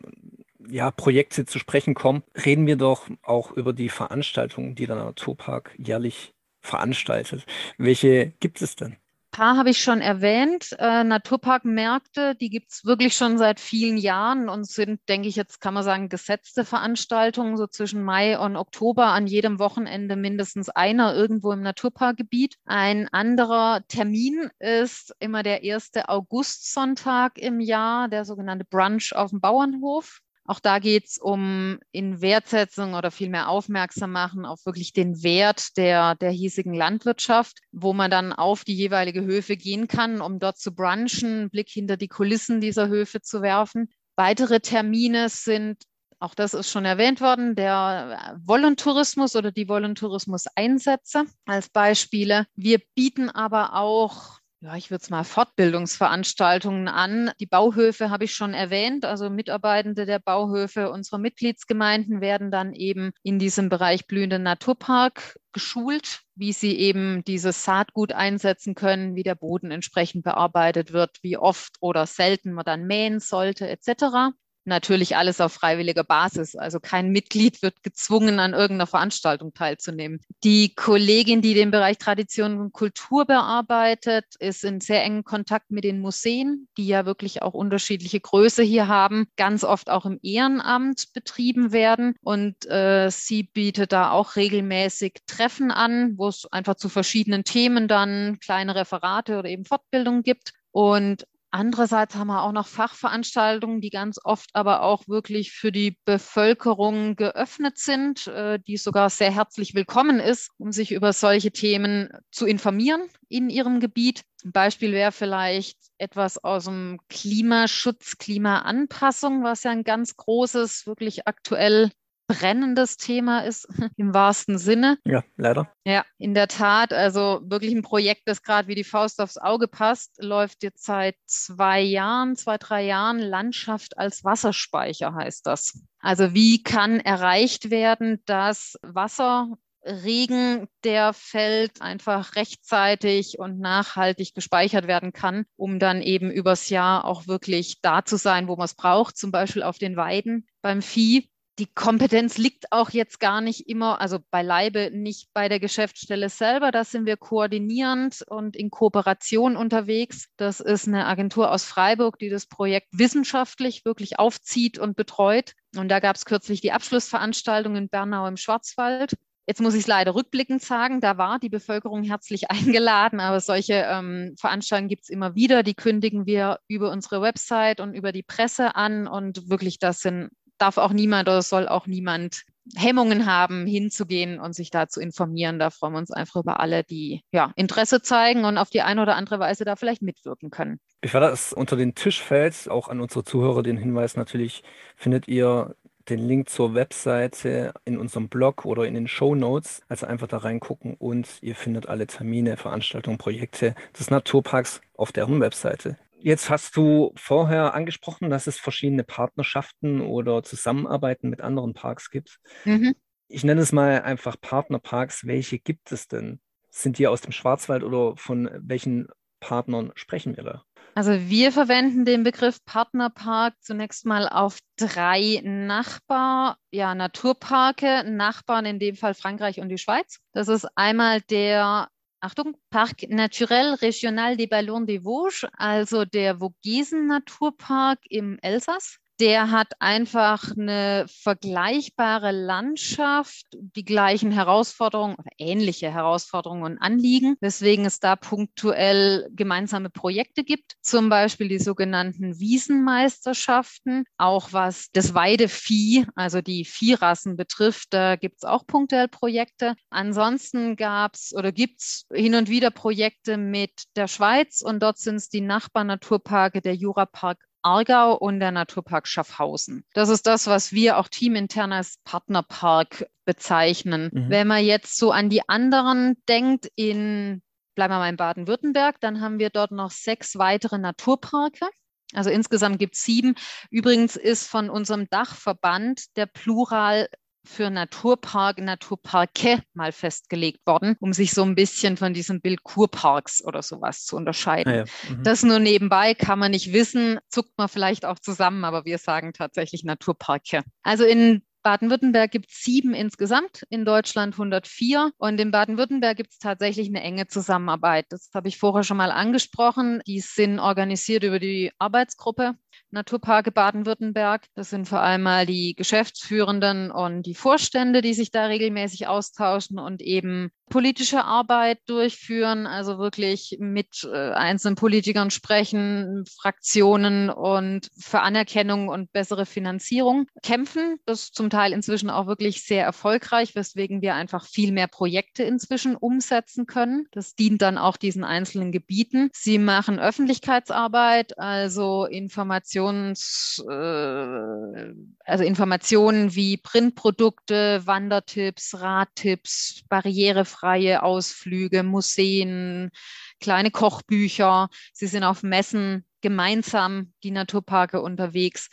ja, 0.69 0.91
Projekte 0.91 1.45
zu 1.45 1.57
sprechen 1.57 1.95
kommen, 1.95 2.23
reden 2.45 2.67
wir 2.67 2.75
doch 2.75 3.07
auch 3.23 3.51
über 3.51 3.73
die 3.73 3.89
Veranstaltungen, 3.89 4.75
die 4.75 4.85
der 4.85 4.97
Naturpark 4.97 5.73
jährlich 5.77 6.33
veranstaltet. 6.61 7.45
Welche 7.77 8.33
gibt 8.39 8.61
es 8.61 8.75
denn? 8.75 8.97
Paar 9.37 9.55
habe 9.55 9.69
ich 9.69 9.83
schon 9.83 10.01
erwähnt. 10.01 10.75
Äh, 10.79 11.03
Naturparkmärkte, 11.03 12.33
die 12.33 12.49
gibt 12.49 12.71
es 12.71 12.85
wirklich 12.85 13.15
schon 13.15 13.37
seit 13.37 13.59
vielen 13.59 13.97
Jahren 13.97 14.49
und 14.49 14.65
sind, 14.65 14.99
denke 15.07 15.27
ich, 15.27 15.35
jetzt 15.35 15.61
kann 15.61 15.75
man 15.75 15.83
sagen, 15.83 16.09
gesetzte 16.09 16.65
Veranstaltungen, 16.65 17.55
so 17.55 17.67
zwischen 17.67 18.01
Mai 18.03 18.39
und 18.39 18.55
Oktober 18.55 19.05
an 19.07 19.27
jedem 19.27 19.59
Wochenende 19.59 20.15
mindestens 20.15 20.69
einer 20.69 21.13
irgendwo 21.13 21.51
im 21.51 21.61
Naturparkgebiet. 21.61 22.55
Ein 22.65 23.09
anderer 23.09 23.81
Termin 23.87 24.49
ist 24.57 25.13
immer 25.19 25.43
der 25.43 25.61
erste 25.61 26.09
Augustsonntag 26.09 27.37
im 27.37 27.59
Jahr, 27.59 28.07
der 28.07 28.25
sogenannte 28.25 28.65
Brunch 28.65 29.15
auf 29.15 29.29
dem 29.29 29.39
Bauernhof. 29.39 30.21
Auch 30.49 30.61
da 30.61 30.79
geht 30.79 31.07
es 31.07 31.17
um 31.17 31.77
in 31.91 32.21
Wertsetzung 32.21 32.93
oder 32.93 33.11
vielmehr 33.11 33.49
aufmerksam 33.49 34.13
machen 34.13 34.45
auf 34.45 34.65
wirklich 34.65 34.93
den 34.93 35.21
Wert 35.21 35.75
der, 35.75 36.15
der 36.15 36.31
hiesigen 36.31 36.73
Landwirtschaft, 36.73 37.59
wo 37.73 37.91
man 37.91 38.09
dann 38.09 38.31
auf 38.31 38.63
die 38.63 38.75
jeweilige 38.75 39.25
Höfe 39.25 39.57
gehen 39.57 39.89
kann, 39.89 40.21
um 40.21 40.39
dort 40.39 40.57
zu 40.57 40.73
brunchen, 40.73 41.39
einen 41.39 41.49
Blick 41.49 41.67
hinter 41.69 41.97
die 41.97 42.07
Kulissen 42.07 42.61
dieser 42.61 42.87
Höfe 42.87 43.21
zu 43.21 43.41
werfen. 43.41 43.89
Weitere 44.15 44.61
Termine 44.61 45.27
sind 45.27 45.83
auch 46.19 46.33
das 46.33 46.55
ist 46.55 46.71
schon 46.71 46.85
erwähnt 46.85 47.21
worden, 47.21 47.53
der 47.53 48.39
Voluntourismus 48.43 49.35
oder 49.35 49.51
die 49.51 49.69
Voluntourismus-Einsätze 49.69 51.25
als 51.45 51.69
Beispiele. 51.69 52.47
Wir 52.55 52.79
bieten 52.95 53.29
aber 53.29 53.75
auch 53.75 54.39
ja, 54.59 54.75
ich 54.75 54.89
würde 54.89 55.03
es 55.03 55.11
mal 55.11 55.23
Fortbildungsveranstaltungen 55.23 56.87
an. 56.87 57.31
Die 57.39 57.45
Bauhöfe 57.45 58.09
habe 58.09 58.23
ich 58.23 58.33
schon 58.33 58.55
erwähnt. 58.55 59.05
Also 59.05 59.29
Mitarbeitende 59.29 60.07
der 60.07 60.17
Bauhöfe 60.17 60.89
unserer 60.89 61.19
Mitgliedsgemeinden 61.19 62.21
werden 62.21 62.49
dann 62.49 62.73
eben 62.73 63.11
in 63.21 63.37
diesem 63.37 63.69
Bereich 63.69 64.07
blühenden 64.07 64.41
Naturpark 64.41 65.37
geschult, 65.51 66.21
wie 66.35 66.53
sie 66.53 66.75
eben 66.75 67.23
dieses 67.23 67.63
Saatgut 67.63 68.13
einsetzen 68.13 68.73
können, 68.73 69.15
wie 69.15 69.23
der 69.23 69.35
Boden 69.35 69.69
entsprechend 69.69 70.23
bearbeitet 70.23 70.91
wird, 70.91 71.17
wie 71.21 71.37
oft 71.37 71.75
oder 71.79 72.07
selten 72.07 72.51
man 72.53 72.65
dann 72.65 72.87
mähen 72.87 73.19
sollte, 73.19 73.67
etc. 73.69 74.33
Natürlich 74.67 75.15
alles 75.15 75.39
auf 75.39 75.53
freiwilliger 75.53 76.03
Basis. 76.03 76.57
Also 76.57 76.81
kein 76.81 77.11
Mitglied 77.11 77.61
wird 77.61 77.83
gezwungen, 77.83 78.41
an 78.41 78.51
irgendeiner 78.51 78.85
Veranstaltung 78.85 79.53
teilzunehmen. 79.53 80.19
Die 80.43 80.75
Kollegin, 80.75 81.41
die 81.41 81.53
den 81.53 81.71
Bereich 81.71 81.97
Tradition 81.97 82.59
und 82.59 82.73
Kultur 82.73 83.23
bearbeitet, 83.23 84.25
ist 84.39 84.65
in 84.65 84.81
sehr 84.81 85.05
engen 85.05 85.23
Kontakt 85.23 85.71
mit 85.71 85.85
den 85.85 86.01
Museen, 86.01 86.67
die 86.75 86.85
ja 86.85 87.05
wirklich 87.05 87.41
auch 87.41 87.53
unterschiedliche 87.53 88.19
Größe 88.19 88.61
hier 88.61 88.89
haben, 88.89 89.27
ganz 89.37 89.63
oft 89.63 89.89
auch 89.89 90.05
im 90.05 90.19
Ehrenamt 90.21 91.13
betrieben 91.13 91.71
werden. 91.71 92.15
Und 92.19 92.69
äh, 92.69 93.09
sie 93.09 93.43
bietet 93.43 93.93
da 93.93 94.11
auch 94.11 94.35
regelmäßig 94.35 95.13
Treffen 95.27 95.71
an, 95.71 96.17
wo 96.17 96.27
es 96.27 96.45
einfach 96.51 96.75
zu 96.75 96.89
verschiedenen 96.89 97.45
Themen 97.45 97.87
dann 97.87 98.37
kleine 98.41 98.75
Referate 98.75 99.39
oder 99.39 99.47
eben 99.47 99.63
Fortbildungen 99.63 100.23
gibt. 100.23 100.51
Und 100.71 101.25
Andererseits 101.49 102.15
haben 102.15 102.27
wir 102.27 102.43
auch 102.43 102.51
noch 102.51 102.67
Fachveranstaltungen, 102.67 103.79
die 103.79 103.89
ganz 103.89 104.19
oft 104.21 104.49
aber 104.53 104.81
auch 104.81 105.07
wirklich 105.07 105.53
für 105.53 105.71
die 105.71 105.97
Bevölkerung 106.03 107.15
geöffnet 107.15 107.77
sind, 107.77 108.27
äh, 108.27 108.59
die 108.59 108.75
sogar 108.75 109.09
sehr 109.09 109.31
herzlich 109.31 109.73
willkommen 109.73 110.19
ist, 110.19 110.51
um 110.57 110.73
sich 110.73 110.91
über 110.91 111.13
solche 111.13 111.51
Themen 111.51 112.09
zu 112.31 112.45
informieren 112.45 113.01
in 113.29 113.49
ihrem 113.49 113.79
Gebiet. 113.79 114.23
Ein 114.43 114.51
Beispiel 114.51 114.91
wäre 114.91 115.13
vielleicht 115.13 115.77
etwas 115.97 116.43
aus 116.43 116.65
dem 116.65 116.99
Klimaschutz, 117.07 118.17
Klimaanpassung, 118.17 119.43
was 119.43 119.63
ja 119.63 119.71
ein 119.71 119.83
ganz 119.85 120.17
großes, 120.17 120.85
wirklich 120.85 121.27
aktuell 121.27 121.91
brennendes 122.27 122.97
Thema 122.97 123.39
ist, 123.39 123.67
im 123.97 124.13
wahrsten 124.13 124.57
Sinne. 124.57 124.97
Ja, 125.05 125.23
leider. 125.37 125.71
Ja, 125.85 126.05
in 126.17 126.33
der 126.33 126.47
Tat. 126.47 126.93
Also 126.93 127.41
wirklich 127.43 127.73
ein 127.73 127.81
Projekt, 127.81 128.23
das 128.25 128.43
gerade 128.43 128.67
wie 128.67 128.75
die 128.75 128.83
Faust 128.83 129.19
aufs 129.21 129.37
Auge 129.37 129.67
passt, 129.67 130.21
läuft 130.21 130.63
jetzt 130.63 130.83
seit 130.83 131.15
zwei 131.25 131.81
Jahren, 131.81 132.35
zwei, 132.35 132.57
drei 132.57 132.85
Jahren. 132.85 133.19
Landschaft 133.19 133.97
als 133.97 134.23
Wasserspeicher 134.23 135.15
heißt 135.15 135.47
das. 135.47 135.81
Also 135.99 136.33
wie 136.33 136.61
kann 136.61 136.99
erreicht 136.99 137.71
werden, 137.71 138.21
dass 138.25 138.77
Wasser 138.81 139.57
Regen, 139.87 140.67
der 140.83 141.13
fällt, 141.13 141.81
einfach 141.81 142.35
rechtzeitig 142.35 143.39
und 143.39 143.59
nachhaltig 143.59 144.35
gespeichert 144.35 144.87
werden 144.87 145.13
kann, 145.13 145.45
um 145.55 145.79
dann 145.79 146.01
eben 146.01 146.29
übers 146.29 146.69
Jahr 146.69 147.05
auch 147.05 147.27
wirklich 147.27 147.79
da 147.81 148.03
zu 148.03 148.17
sein, 148.17 148.47
wo 148.47 148.57
man 148.57 148.65
es 148.65 148.75
braucht, 148.75 149.17
zum 149.17 149.31
Beispiel 149.31 149.63
auf 149.63 149.77
den 149.77 149.95
Weiden 149.95 150.45
beim 150.61 150.81
Vieh 150.81 151.29
die 151.59 151.65
Kompetenz 151.65 152.37
liegt 152.37 152.71
auch 152.71 152.91
jetzt 152.91 153.19
gar 153.19 153.41
nicht 153.41 153.67
immer, 153.67 153.99
also 153.99 154.19
beileibe 154.29 154.91
nicht 154.91 155.29
bei 155.33 155.49
der 155.49 155.59
Geschäftsstelle 155.59 156.29
selber. 156.29 156.71
Da 156.71 156.83
sind 156.83 157.07
wir 157.07 157.17
koordinierend 157.17 158.23
und 158.27 158.55
in 158.55 158.69
Kooperation 158.69 159.57
unterwegs. 159.57 160.27
Das 160.37 160.59
ist 160.59 160.87
eine 160.87 161.07
Agentur 161.07 161.51
aus 161.51 161.63
Freiburg, 161.63 162.19
die 162.19 162.29
das 162.29 162.45
Projekt 162.45 162.89
wissenschaftlich 162.91 163.85
wirklich 163.85 164.19
aufzieht 164.19 164.77
und 164.77 164.95
betreut. 164.95 165.53
Und 165.75 165.89
da 165.89 165.99
gab 165.99 166.15
es 166.15 166.25
kürzlich 166.25 166.61
die 166.61 166.71
Abschlussveranstaltung 166.71 167.75
in 167.75 167.89
Bernau 167.89 168.27
im 168.27 168.37
Schwarzwald. 168.37 169.15
Jetzt 169.47 169.61
muss 169.61 169.73
ich 169.73 169.81
es 169.81 169.87
leider 169.87 170.13
rückblickend 170.13 170.61
sagen, 170.61 170.99
da 171.01 171.17
war 171.17 171.39
die 171.39 171.49
Bevölkerung 171.49 172.03
herzlich 172.03 172.51
eingeladen, 172.51 173.19
aber 173.19 173.39
solche 173.39 173.87
ähm, 173.89 174.35
Veranstaltungen 174.37 174.89
gibt 174.89 175.03
es 175.03 175.09
immer 175.09 175.33
wieder. 175.33 175.63
Die 175.63 175.73
kündigen 175.73 176.27
wir 176.27 176.59
über 176.67 176.91
unsere 176.91 177.21
Website 177.21 177.79
und 177.79 177.95
über 177.95 178.11
die 178.11 178.23
Presse 178.23 178.75
an 178.75 179.07
und 179.07 179.49
wirklich, 179.49 179.79
das 179.79 180.01
sind 180.01 180.29
darf 180.57 180.77
auch 180.77 180.93
niemand 180.93 181.27
oder 181.27 181.41
soll 181.41 181.67
auch 181.67 181.87
niemand 181.87 182.43
Hemmungen 182.75 183.25
haben, 183.25 183.65
hinzugehen 183.65 184.39
und 184.39 184.53
sich 184.53 184.69
da 184.69 184.87
zu 184.87 184.99
informieren. 184.99 185.59
Da 185.59 185.69
freuen 185.69 185.93
wir 185.93 185.99
uns 185.99 186.11
einfach 186.11 186.41
über 186.41 186.59
alle, 186.59 186.83
die 186.83 187.21
ja, 187.31 187.51
Interesse 187.55 188.01
zeigen 188.01 188.45
und 188.45 188.57
auf 188.57 188.69
die 188.69 188.81
eine 188.81 189.01
oder 189.01 189.15
andere 189.15 189.39
Weise 189.39 189.65
da 189.65 189.75
vielleicht 189.75 190.01
mitwirken 190.01 190.49
können. 190.49 190.79
Bevor 191.01 191.21
das 191.21 191.53
unter 191.53 191.75
den 191.75 191.95
Tisch 191.95 192.21
fällt, 192.21 192.69
auch 192.69 192.89
an 192.89 192.99
unsere 192.99 193.23
Zuhörer 193.23 193.63
den 193.63 193.77
Hinweis 193.77 194.15
natürlich, 194.17 194.63
findet 194.95 195.27
ihr 195.27 195.75
den 196.09 196.19
Link 196.19 196.49
zur 196.49 196.73
Webseite 196.73 197.73
in 197.85 197.97
unserem 197.97 198.29
Blog 198.29 198.65
oder 198.65 198.83
in 198.83 198.93
den 198.93 199.07
Show 199.07 199.35
Notes. 199.35 199.81
Also 199.89 200.05
einfach 200.05 200.27
da 200.27 200.37
reingucken 200.37 200.95
und 200.95 201.27
ihr 201.41 201.55
findet 201.55 201.87
alle 201.87 202.07
Termine, 202.07 202.57
Veranstaltungen, 202.57 203.17
Projekte 203.17 203.75
des 203.97 204.09
Naturparks 204.09 204.81
auf 204.95 205.11
deren 205.11 205.39
Webseite. 205.41 205.97
Jetzt 206.19 206.49
hast 206.49 206.75
du 206.75 207.11
vorher 207.15 207.73
angesprochen, 207.73 208.29
dass 208.29 208.47
es 208.47 208.59
verschiedene 208.59 209.03
Partnerschaften 209.03 210.01
oder 210.01 210.43
Zusammenarbeiten 210.43 211.29
mit 211.29 211.41
anderen 211.41 211.73
Parks 211.73 212.09
gibt. 212.09 212.39
Mhm. 212.65 212.95
Ich 213.27 213.43
nenne 213.43 213.61
es 213.61 213.71
mal 213.71 214.01
einfach 214.01 214.39
Partnerparks. 214.39 215.27
Welche 215.27 215.59
gibt 215.59 215.91
es 215.91 216.07
denn? 216.07 216.39
Sind 216.69 216.97
die 216.97 217.07
aus 217.07 217.21
dem 217.21 217.31
Schwarzwald 217.31 217.83
oder 217.83 218.15
von 218.17 218.49
welchen 218.53 219.07
Partnern 219.39 219.91
sprechen 219.95 220.35
wir 220.35 220.43
da? 220.43 220.63
Also 220.95 221.11
wir 221.11 221.51
verwenden 221.51 222.05
den 222.05 222.23
Begriff 222.23 222.63
Partnerpark 222.65 223.53
zunächst 223.61 224.05
mal 224.05 224.27
auf 224.27 224.57
drei 224.77 225.41
Nachbar, 225.43 226.57
ja, 226.71 226.95
Naturparke, 226.95 228.03
Nachbarn 228.03 228.65
in 228.65 228.79
dem 228.79 228.95
Fall 228.95 229.13
Frankreich 229.13 229.59
und 229.59 229.69
die 229.69 229.77
Schweiz. 229.77 230.19
Das 230.33 230.47
ist 230.47 230.67
einmal 230.75 231.21
der 231.21 231.89
Achtung, 232.19 232.57
Parc 232.69 233.07
Naturel 233.09 233.75
Régional 233.75 234.37
des 234.37 234.47
Ballons 234.47 234.81
des 234.81 234.99
Vosges, 234.99 235.47
also 235.57 236.05
der 236.05 236.37
Vogesen 236.39 237.07
Naturpark 237.07 237.99
im 238.09 238.39
Elsass. 238.41 238.99
Der 239.19 239.49
hat 239.49 239.73
einfach 239.79 240.55
eine 240.55 241.07
vergleichbare 241.07 242.31
Landschaft, 242.31 243.47
die 243.51 243.83
gleichen 243.83 244.31
Herausforderungen 244.31 245.15
oder 245.15 245.31
ähnliche 245.39 245.91
Herausforderungen 245.91 246.61
und 246.61 246.77
Anliegen, 246.77 247.35
weswegen 247.41 247.85
es 247.85 247.99
da 247.99 248.15
punktuell 248.15 249.27
gemeinsame 249.31 249.89
Projekte 249.89 250.43
gibt, 250.43 250.75
zum 250.81 251.09
Beispiel 251.09 251.47
die 251.47 251.57
sogenannten 251.57 252.39
Wiesenmeisterschaften, 252.39 254.03
auch 254.19 254.53
was 254.53 254.89
das 254.93 255.15
Weidevieh, 255.15 256.05
also 256.13 256.41
die 256.41 256.63
Viehrassen 256.63 257.37
betrifft, 257.37 257.93
da 257.93 258.17
gibt 258.17 258.37
es 258.37 258.43
auch 258.43 258.67
punktuell 258.67 259.07
Projekte. 259.07 259.73
Ansonsten 259.89 260.75
gab 260.75 261.15
es 261.15 261.33
oder 261.35 261.51
gibt 261.51 261.81
es 261.81 262.05
hin 262.13 262.35
und 262.35 262.49
wieder 262.49 262.69
Projekte 262.69 263.37
mit 263.37 263.85
der 263.95 264.07
Schweiz 264.07 264.61
und 264.61 264.83
dort 264.83 264.99
sind 264.99 265.15
es 265.15 265.29
die 265.29 265.41
Nachbarnaturparke 265.41 266.61
der 266.61 266.75
Jurapark 266.75 267.39
Aargau 267.67 268.15
und 268.15 268.39
der 268.39 268.51
Naturpark 268.51 269.07
Schaffhausen. 269.07 269.83
Das 269.93 270.07
ist 270.07 270.25
das, 270.25 270.47
was 270.47 270.71
wir 270.71 270.97
auch 270.97 271.09
teamintern 271.09 271.73
als 271.73 271.97
Partnerpark 272.05 273.07
bezeichnen. 273.25 274.09
Mhm. 274.13 274.29
Wenn 274.29 274.47
man 274.47 274.63
jetzt 274.63 274.97
so 274.97 275.11
an 275.11 275.29
die 275.29 275.47
anderen 275.49 276.15
denkt, 276.29 276.71
in 276.75 277.41
bleiben 277.75 277.93
wir 277.93 277.99
mal 277.99 278.09
in 278.09 278.17
Baden-Württemberg, 278.17 278.99
dann 279.01 279.21
haben 279.21 279.37
wir 279.37 279.49
dort 279.49 279.71
noch 279.71 279.91
sechs 279.91 280.37
weitere 280.37 280.79
Naturparke. 280.79 281.67
Also 282.13 282.29
insgesamt 282.29 282.79
gibt 282.79 282.95
es 282.95 283.03
sieben. 283.03 283.35
Übrigens 283.69 284.15
ist 284.15 284.47
von 284.47 284.69
unserem 284.69 285.07
Dachverband 285.09 286.15
der 286.15 286.25
Plural 286.25 287.09
für 287.47 287.69
Naturpark, 287.69 288.59
Naturparke 288.59 289.61
mal 289.73 289.91
festgelegt 289.91 290.65
worden, 290.65 290.95
um 290.99 291.13
sich 291.13 291.31
so 291.31 291.43
ein 291.43 291.55
bisschen 291.55 291.97
von 291.97 292.13
diesem 292.13 292.41
Bild 292.41 292.63
Kurparks 292.63 293.43
oder 293.43 293.63
sowas 293.63 294.05
zu 294.05 294.15
unterscheiden. 294.15 294.73
Ah 294.73 294.75
ja. 294.77 294.83
mhm. 295.09 295.23
Das 295.23 295.43
nur 295.43 295.59
nebenbei 295.59 296.13
kann 296.13 296.39
man 296.39 296.51
nicht 296.51 296.73
wissen, 296.73 297.19
zuckt 297.29 297.57
man 297.57 297.69
vielleicht 297.69 298.05
auch 298.05 298.19
zusammen, 298.19 298.65
aber 298.65 298.85
wir 298.85 298.97
sagen 298.97 299.33
tatsächlich 299.33 299.83
Naturparke. 299.83 300.63
Also 300.83 301.03
in 301.03 301.41
Baden-Württemberg 301.67 302.31
gibt 302.31 302.49
es 302.49 302.61
sieben 302.63 302.93
insgesamt, 302.93 303.63
in 303.69 303.83
Deutschland 303.83 304.35
104. 304.35 305.11
Und 305.17 305.37
in 305.37 305.51
Baden-Württemberg 305.51 306.15
gibt 306.15 306.31
es 306.31 306.39
tatsächlich 306.39 306.87
eine 306.87 307.03
enge 307.03 307.27
Zusammenarbeit. 307.27 308.05
Das 308.07 308.29
habe 308.33 308.47
ich 308.47 308.57
vorher 308.57 308.85
schon 308.85 308.95
mal 308.95 309.11
angesprochen. 309.11 310.01
Die 310.07 310.21
sind 310.21 310.59
organisiert 310.59 311.23
über 311.23 311.39
die 311.39 311.73
Arbeitsgruppe 311.77 312.55
Naturparke 312.91 313.51
Baden-Württemberg. 313.51 314.45
Das 314.55 314.69
sind 314.69 314.87
vor 314.87 315.01
allem 315.01 315.23
mal 315.23 315.45
die 315.45 315.75
Geschäftsführenden 315.75 316.89
und 316.89 317.23
die 317.23 317.35
Vorstände, 317.35 318.01
die 318.01 318.13
sich 318.13 318.31
da 318.31 318.45
regelmäßig 318.45 319.07
austauschen 319.07 319.77
und 319.77 320.01
eben 320.01 320.51
politische 320.69 321.23
Arbeit 321.23 321.79
durchführen, 321.87 322.67
also 322.67 322.99
wirklich 322.99 323.57
mit 323.59 324.07
äh, 324.11 324.31
einzelnen 324.31 324.75
Politikern 324.75 325.31
sprechen, 325.31 326.25
Fraktionen 326.27 327.29
und 327.29 327.89
für 327.97 328.19
Anerkennung 328.19 328.89
und 328.89 329.11
bessere 329.13 329.45
Finanzierung 329.45 330.27
kämpfen. 330.43 330.97
Das 331.05 331.23
ist 331.23 331.35
zum 331.35 331.49
Teil 331.49 331.71
inzwischen 331.71 332.09
auch 332.09 332.27
wirklich 332.27 332.63
sehr 332.63 332.83
erfolgreich, 332.83 333.55
weswegen 333.55 334.01
wir 334.01 334.15
einfach 334.15 334.45
viel 334.45 334.71
mehr 334.73 334.87
Projekte 334.87 335.43
inzwischen 335.43 335.95
umsetzen 335.95 336.65
können. 336.65 337.07
Das 337.11 337.35
dient 337.35 337.61
dann 337.61 337.77
auch 337.77 337.95
diesen 337.95 338.25
einzelnen 338.25 338.71
Gebieten. 338.71 339.29
Sie 339.33 339.59
machen 339.59 339.99
Öffentlichkeitsarbeit, 339.99 341.39
also 341.39 342.05
Informations, 342.05 343.63
äh, 343.69 344.93
also 345.23 345.43
Informationen 345.43 346.35
wie 346.35 346.57
Printprodukte, 346.57 347.83
Wandertipps, 347.85 348.81
Radtipps, 348.81 349.83
Barrierefreiheit 349.87 350.56
freie 350.59 351.03
Ausflüge, 351.03 351.83
Museen, 351.83 352.91
kleine 353.39 353.71
Kochbücher. 353.71 354.69
Sie 354.93 355.07
sind 355.07 355.23
auf 355.23 355.43
Messen 355.43 356.05
gemeinsam, 356.21 357.13
die 357.23 357.31
Naturparke 357.31 358.01
unterwegs. 358.01 358.69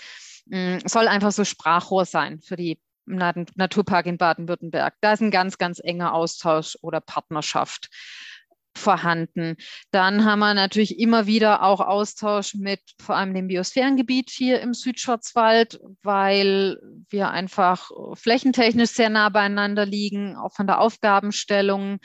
Mm, 0.46 0.78
soll 0.84 1.08
einfach 1.08 1.32
so 1.32 1.44
Sprachrohr 1.44 2.04
sein 2.04 2.40
für 2.40 2.56
die 2.56 2.78
Naturpark 3.06 4.06
in 4.06 4.16
Baden-Württemberg. 4.16 4.94
Da 5.02 5.12
ist 5.12 5.20
ein 5.20 5.30
ganz, 5.30 5.58
ganz 5.58 5.78
enger 5.78 6.14
Austausch 6.14 6.78
oder 6.80 7.00
Partnerschaft 7.00 7.90
vorhanden. 8.76 9.56
Dann 9.90 10.24
haben 10.24 10.40
wir 10.40 10.54
natürlich 10.54 10.98
immer 10.98 11.26
wieder 11.26 11.62
auch 11.62 11.80
Austausch 11.80 12.54
mit 12.54 12.80
vor 13.00 13.16
allem 13.16 13.34
dem 13.34 13.48
Biosphärengebiet 13.48 14.30
hier 14.30 14.60
im 14.60 14.74
Südschwarzwald, 14.74 15.80
weil 16.02 16.78
wir 17.08 17.30
einfach 17.30 17.90
flächentechnisch 18.14 18.90
sehr 18.90 19.10
nah 19.10 19.28
beieinander 19.28 19.86
liegen, 19.86 20.36
auch 20.36 20.54
von 20.54 20.66
der 20.66 20.80
Aufgabenstellung. 20.80 21.98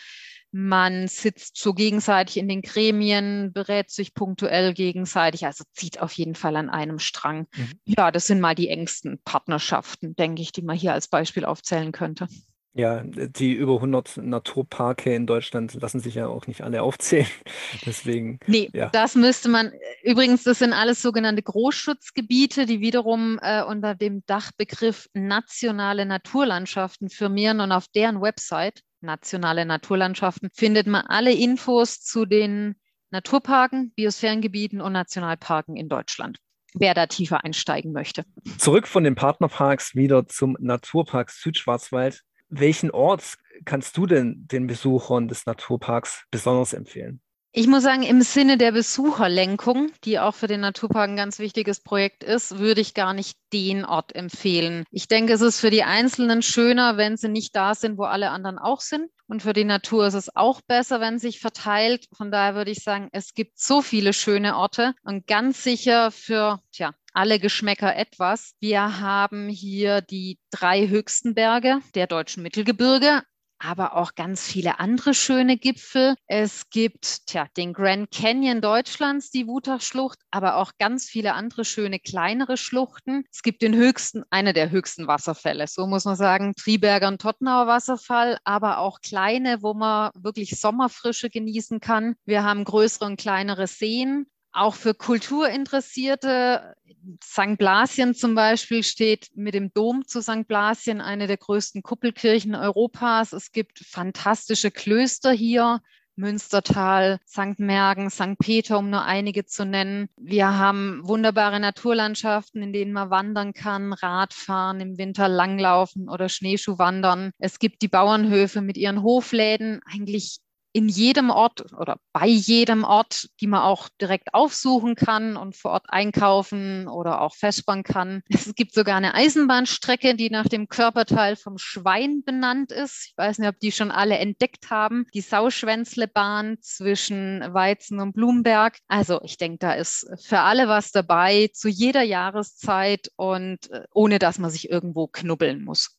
Man 0.52 1.08
sitzt 1.08 1.60
so 1.60 1.74
gegenseitig 1.74 2.38
in 2.38 2.48
den 2.48 2.64
Gremien, 2.64 3.54
berät 3.54 3.92
sich 3.92 4.16
punktuell 4.16 4.74
gegenseitig, 4.74 5.46
also 5.46 5.64
zieht 5.74 6.02
auf 6.02 6.12
jeden 6.14 6.34
Fall 6.34 6.56
an 6.56 6.70
einem 6.70 6.98
Strang. 6.98 7.46
Mhm. 7.56 7.72
Ja, 7.86 8.10
das 8.10 8.26
sind 8.26 8.40
mal 8.40 8.56
die 8.56 8.70
engsten 8.70 9.22
Partnerschaften, 9.24 10.16
denke 10.16 10.42
ich, 10.42 10.52
die 10.52 10.64
man 10.64 10.76
hier 10.76 10.94
als 10.94 11.08
Beispiel 11.08 11.46
aufzählen 11.46 11.92
könnte. 11.92 12.28
Ja, 12.74 13.02
die 13.04 13.54
über 13.54 13.76
100 13.76 14.18
Naturparke 14.18 15.14
in 15.14 15.26
Deutschland 15.26 15.74
lassen 15.82 16.00
sich 16.00 16.16
ja 16.16 16.28
auch 16.28 16.46
nicht 16.46 16.62
alle 16.62 16.84
aufzählen. 16.84 17.28
Deswegen. 17.86 18.40
Nee, 18.46 18.70
ja. 18.74 18.90
das 18.90 19.16
müsste 19.16 19.50
man. 19.50 19.72
Übrigens, 20.04 20.44
das 20.44 20.60
sind 20.60 20.74
alles 20.74 21.02
sogenannte 21.02 21.42
Großschutzgebiete, 21.42 22.68
die 22.68 22.80
wiederum 22.80 23.40
äh, 23.42 23.64
unter 23.64 23.96
dem 23.96 24.24
Dachbegriff 24.28 25.08
nationale 25.14 26.06
Naturlandschaften 26.06 27.10
firmieren 27.10 27.60
und 27.60 27.72
auf 27.72 27.88
deren 27.88 28.22
Website 28.22 28.82
nationale 29.02 29.66
Naturlandschaften 29.66 30.50
findet 30.54 30.88
man 30.88 31.06
alle 31.08 31.34
Infos 31.34 32.02
zu 32.02 32.26
den 32.26 32.76
Naturparken, 33.12 33.92
Biosphärengebieten 33.96 34.82
und 34.82 34.94
Nationalparken 34.94 35.76
in 35.76 35.90
Deutschland. 35.90 36.38
wer 36.76 36.94
da 36.94 37.08
tiefer 37.08 37.44
einsteigen 37.44 37.94
möchte. 37.94 38.26
Zurück 38.60 38.88
von 38.88 39.04
den 39.04 39.16
Partnerparks 39.16 39.96
wieder 39.96 40.28
zum 40.28 40.56
Naturpark 40.60 41.32
Südschwarzwald. 41.32 42.22
Welchen 42.50 42.92
Ort 42.92 43.38
kannst 43.66 43.96
du 43.98 44.06
denn 44.06 44.48
den 44.52 44.68
Besuchern 44.68 45.28
des 45.28 45.46
Naturparks 45.46 46.26
besonders 46.32 46.74
empfehlen? 46.74 47.22
Ich 47.52 47.66
muss 47.66 47.82
sagen, 47.82 48.04
im 48.04 48.22
Sinne 48.22 48.58
der 48.58 48.72
Besucherlenkung, 48.72 49.92
die 50.04 50.20
auch 50.20 50.36
für 50.36 50.46
den 50.46 50.62
Naturpark 50.62 51.10
ein 51.10 51.16
ganz 51.16 51.40
wichtiges 51.40 51.82
Projekt 51.82 52.24
ist, 52.24 52.60
würde 52.60 52.80
ich 52.80 52.94
gar 52.94 53.16
nicht 53.16 53.40
den 53.52 53.86
Ort 53.86 54.16
empfehlen. 54.16 54.84
Ich 54.92 55.08
denke, 55.08 55.34
es 55.34 55.42
ist 55.42 55.60
für 55.60 55.72
die 55.72 55.84
Einzelnen 55.84 56.44
schöner, 56.44 56.98
wenn 56.98 57.18
sie 57.18 57.28
nicht 57.28 57.56
da 57.56 57.74
sind, 57.74 57.98
wo 57.98 58.04
alle 58.04 58.30
anderen 58.30 58.60
auch 58.60 58.82
sind. 58.82 59.10
Und 59.26 59.42
für 59.42 59.54
die 59.54 59.64
Natur 59.64 60.06
ist 60.06 60.14
es 60.14 60.36
auch 60.36 60.62
besser, 60.62 61.02
wenn 61.02 61.18
sich 61.18 61.40
verteilt. 61.40 62.06
Von 62.16 62.32
daher 62.32 62.54
würde 62.54 62.70
ich 62.70 62.84
sagen, 62.84 63.10
es 63.14 63.34
gibt 63.34 63.60
so 63.60 63.82
viele 63.82 64.14
schöne 64.14 64.56
Orte 64.56 64.94
und 65.04 65.26
ganz 65.26 65.64
sicher 65.64 66.12
für, 66.12 66.62
tja, 66.72 66.94
alle 67.20 67.38
Geschmäcker 67.38 67.98
etwas. 67.98 68.54
Wir 68.62 69.02
haben 69.02 69.50
hier 69.50 70.00
die 70.00 70.40
drei 70.52 70.88
höchsten 70.88 71.36
Berge 71.36 71.82
der 71.94 72.08
deutschen 72.08 72.44
Mittelgebirge, 72.44 73.24
aber 73.62 73.98
auch 73.98 74.16
ganz 74.16 74.48
viele 74.48 74.80
andere 74.80 75.14
schöne 75.14 75.58
Gipfel. 75.58 76.16
Es 76.28 76.70
gibt 76.70 77.28
tja, 77.28 77.48
den 77.58 77.74
Grand 77.74 78.10
Canyon 78.12 78.62
Deutschlands, 78.62 79.32
die 79.32 79.48
Wutachschlucht, 79.48 80.18
aber 80.32 80.56
auch 80.56 80.72
ganz 80.80 81.10
viele 81.10 81.34
andere 81.34 81.66
schöne 81.66 82.00
kleinere 82.00 82.56
Schluchten. 82.56 83.26
Es 83.34 83.42
gibt 83.42 83.64
den 83.64 83.76
höchsten, 83.76 84.24
eine 84.30 84.54
der 84.54 84.72
höchsten 84.72 85.06
Wasserfälle, 85.08 85.68
so 85.68 85.88
muss 85.88 86.06
man 86.06 86.16
sagen, 86.16 86.54
Triberger 86.56 87.10
und 87.10 87.20
Tottenauer 87.20 87.68
Wasserfall, 87.68 88.38
aber 88.46 88.78
auch 88.78 89.02
kleine, 89.02 89.62
wo 89.62 89.74
man 89.74 90.12
wirklich 90.16 90.58
Sommerfrische 90.58 91.30
genießen 91.30 91.82
kann. 91.82 92.16
Wir 92.24 92.46
haben 92.46 92.64
größere 92.64 93.04
und 93.04 93.20
kleinere 93.20 93.68
Seen. 93.68 94.26
Auch 94.52 94.76
für 94.76 94.94
Kulturinteressierte, 94.94 96.76
St. 97.24 97.58
Blasien 97.58 98.16
zum 98.16 98.36
Beispiel 98.36 98.84
steht 98.84 99.30
mit 99.36 99.54
dem 99.54 99.72
Dom 99.74 100.08
zu 100.08 100.22
St. 100.22 100.48
Blasien 100.48 101.02
eine 101.02 101.28
der 101.28 101.38
größten 101.38 101.84
Kuppelkirchen 101.84 102.56
Europas. 102.56 103.32
Es 103.32 103.52
gibt 103.52 103.80
fantastische 103.80 104.72
Klöster 104.72 105.32
hier. 105.32 105.82
Münstertal, 106.20 107.20
St. 107.26 107.60
Mergen, 107.60 108.10
St. 108.10 108.38
Peter, 108.38 108.78
um 108.78 108.90
nur 108.90 109.04
einige 109.04 109.46
zu 109.46 109.66
nennen. 109.66 110.10
Wir 110.18 110.58
haben 110.58 111.00
wunderbare 111.04 111.62
Naturlandschaften, 111.62 112.62
in 112.62 112.74
denen 112.74 112.92
man 112.92 113.10
wandern 113.10 113.54
kann, 113.54 113.94
Radfahren, 113.94 114.82
im 114.82 114.98
Winter 114.98 115.30
langlaufen 115.30 116.10
oder 116.10 116.28
Schneeschuhwandern. 116.28 117.32
Es 117.40 117.58
gibt 117.58 117.82
die 117.82 117.88
Bauernhöfe 117.88 118.60
mit 118.60 118.76
ihren 118.76 119.02
Hofläden, 119.02 119.80
eigentlich 119.86 120.40
in 120.72 120.88
jedem 120.88 121.30
Ort 121.30 121.74
oder 121.74 121.98
bei 122.14 122.28
jedem 122.28 122.84
Ort, 122.84 123.30
die 123.42 123.48
man 123.48 123.62
auch 123.62 123.90
direkt 124.00 124.34
aufsuchen 124.34 124.96
kann 124.96 125.36
und 125.36 125.56
vor 125.56 125.72
Ort 125.72 125.86
einkaufen 125.88 126.88
oder 126.88 127.22
auch 127.22 127.36
festbauen 127.36 127.84
kann. 127.84 128.22
Es 128.50 128.56
gibt 128.56 128.74
sogar 128.74 128.98
eine 128.98 129.14
Eisenbahnstrecke, 129.14 130.16
die 130.16 130.30
nach 130.30 130.48
dem 130.48 130.68
Körperteil 130.68 131.36
vom 131.36 131.58
Schwein 131.58 132.24
benannt 132.24 132.72
ist. 132.72 133.08
Ich 133.10 133.18
weiß 133.18 133.40
nicht, 133.40 133.50
ob 133.50 133.60
die 133.60 133.72
schon 133.72 133.92
alle 133.92 134.18
entdeckt 134.18 134.70
haben. 134.70 135.06
Die 135.14 135.22
Sauschwänzlebahn 135.22 136.58
zwischen 136.62 137.42
Weizen 137.54 138.00
und 138.00 138.14
Blumberg. 138.14 138.78
Also 138.88 139.22
ich 139.24 139.38
denke, 139.38 139.60
da 139.60 139.74
ist 139.74 140.10
für 140.24 140.40
alle 140.40 140.68
was 140.68 140.92
dabei, 140.92 141.50
zu 141.54 141.70
jeder 141.70 142.04
Jahreszeit 142.04 143.12
und 143.16 143.70
äh, 143.72 143.84
ohne 143.94 144.20
dass 144.20 144.40
man 144.40 144.50
sich 144.50 144.70
irgendwo 144.70 145.08
knubbeln 145.08 145.64
muss. 145.64 145.98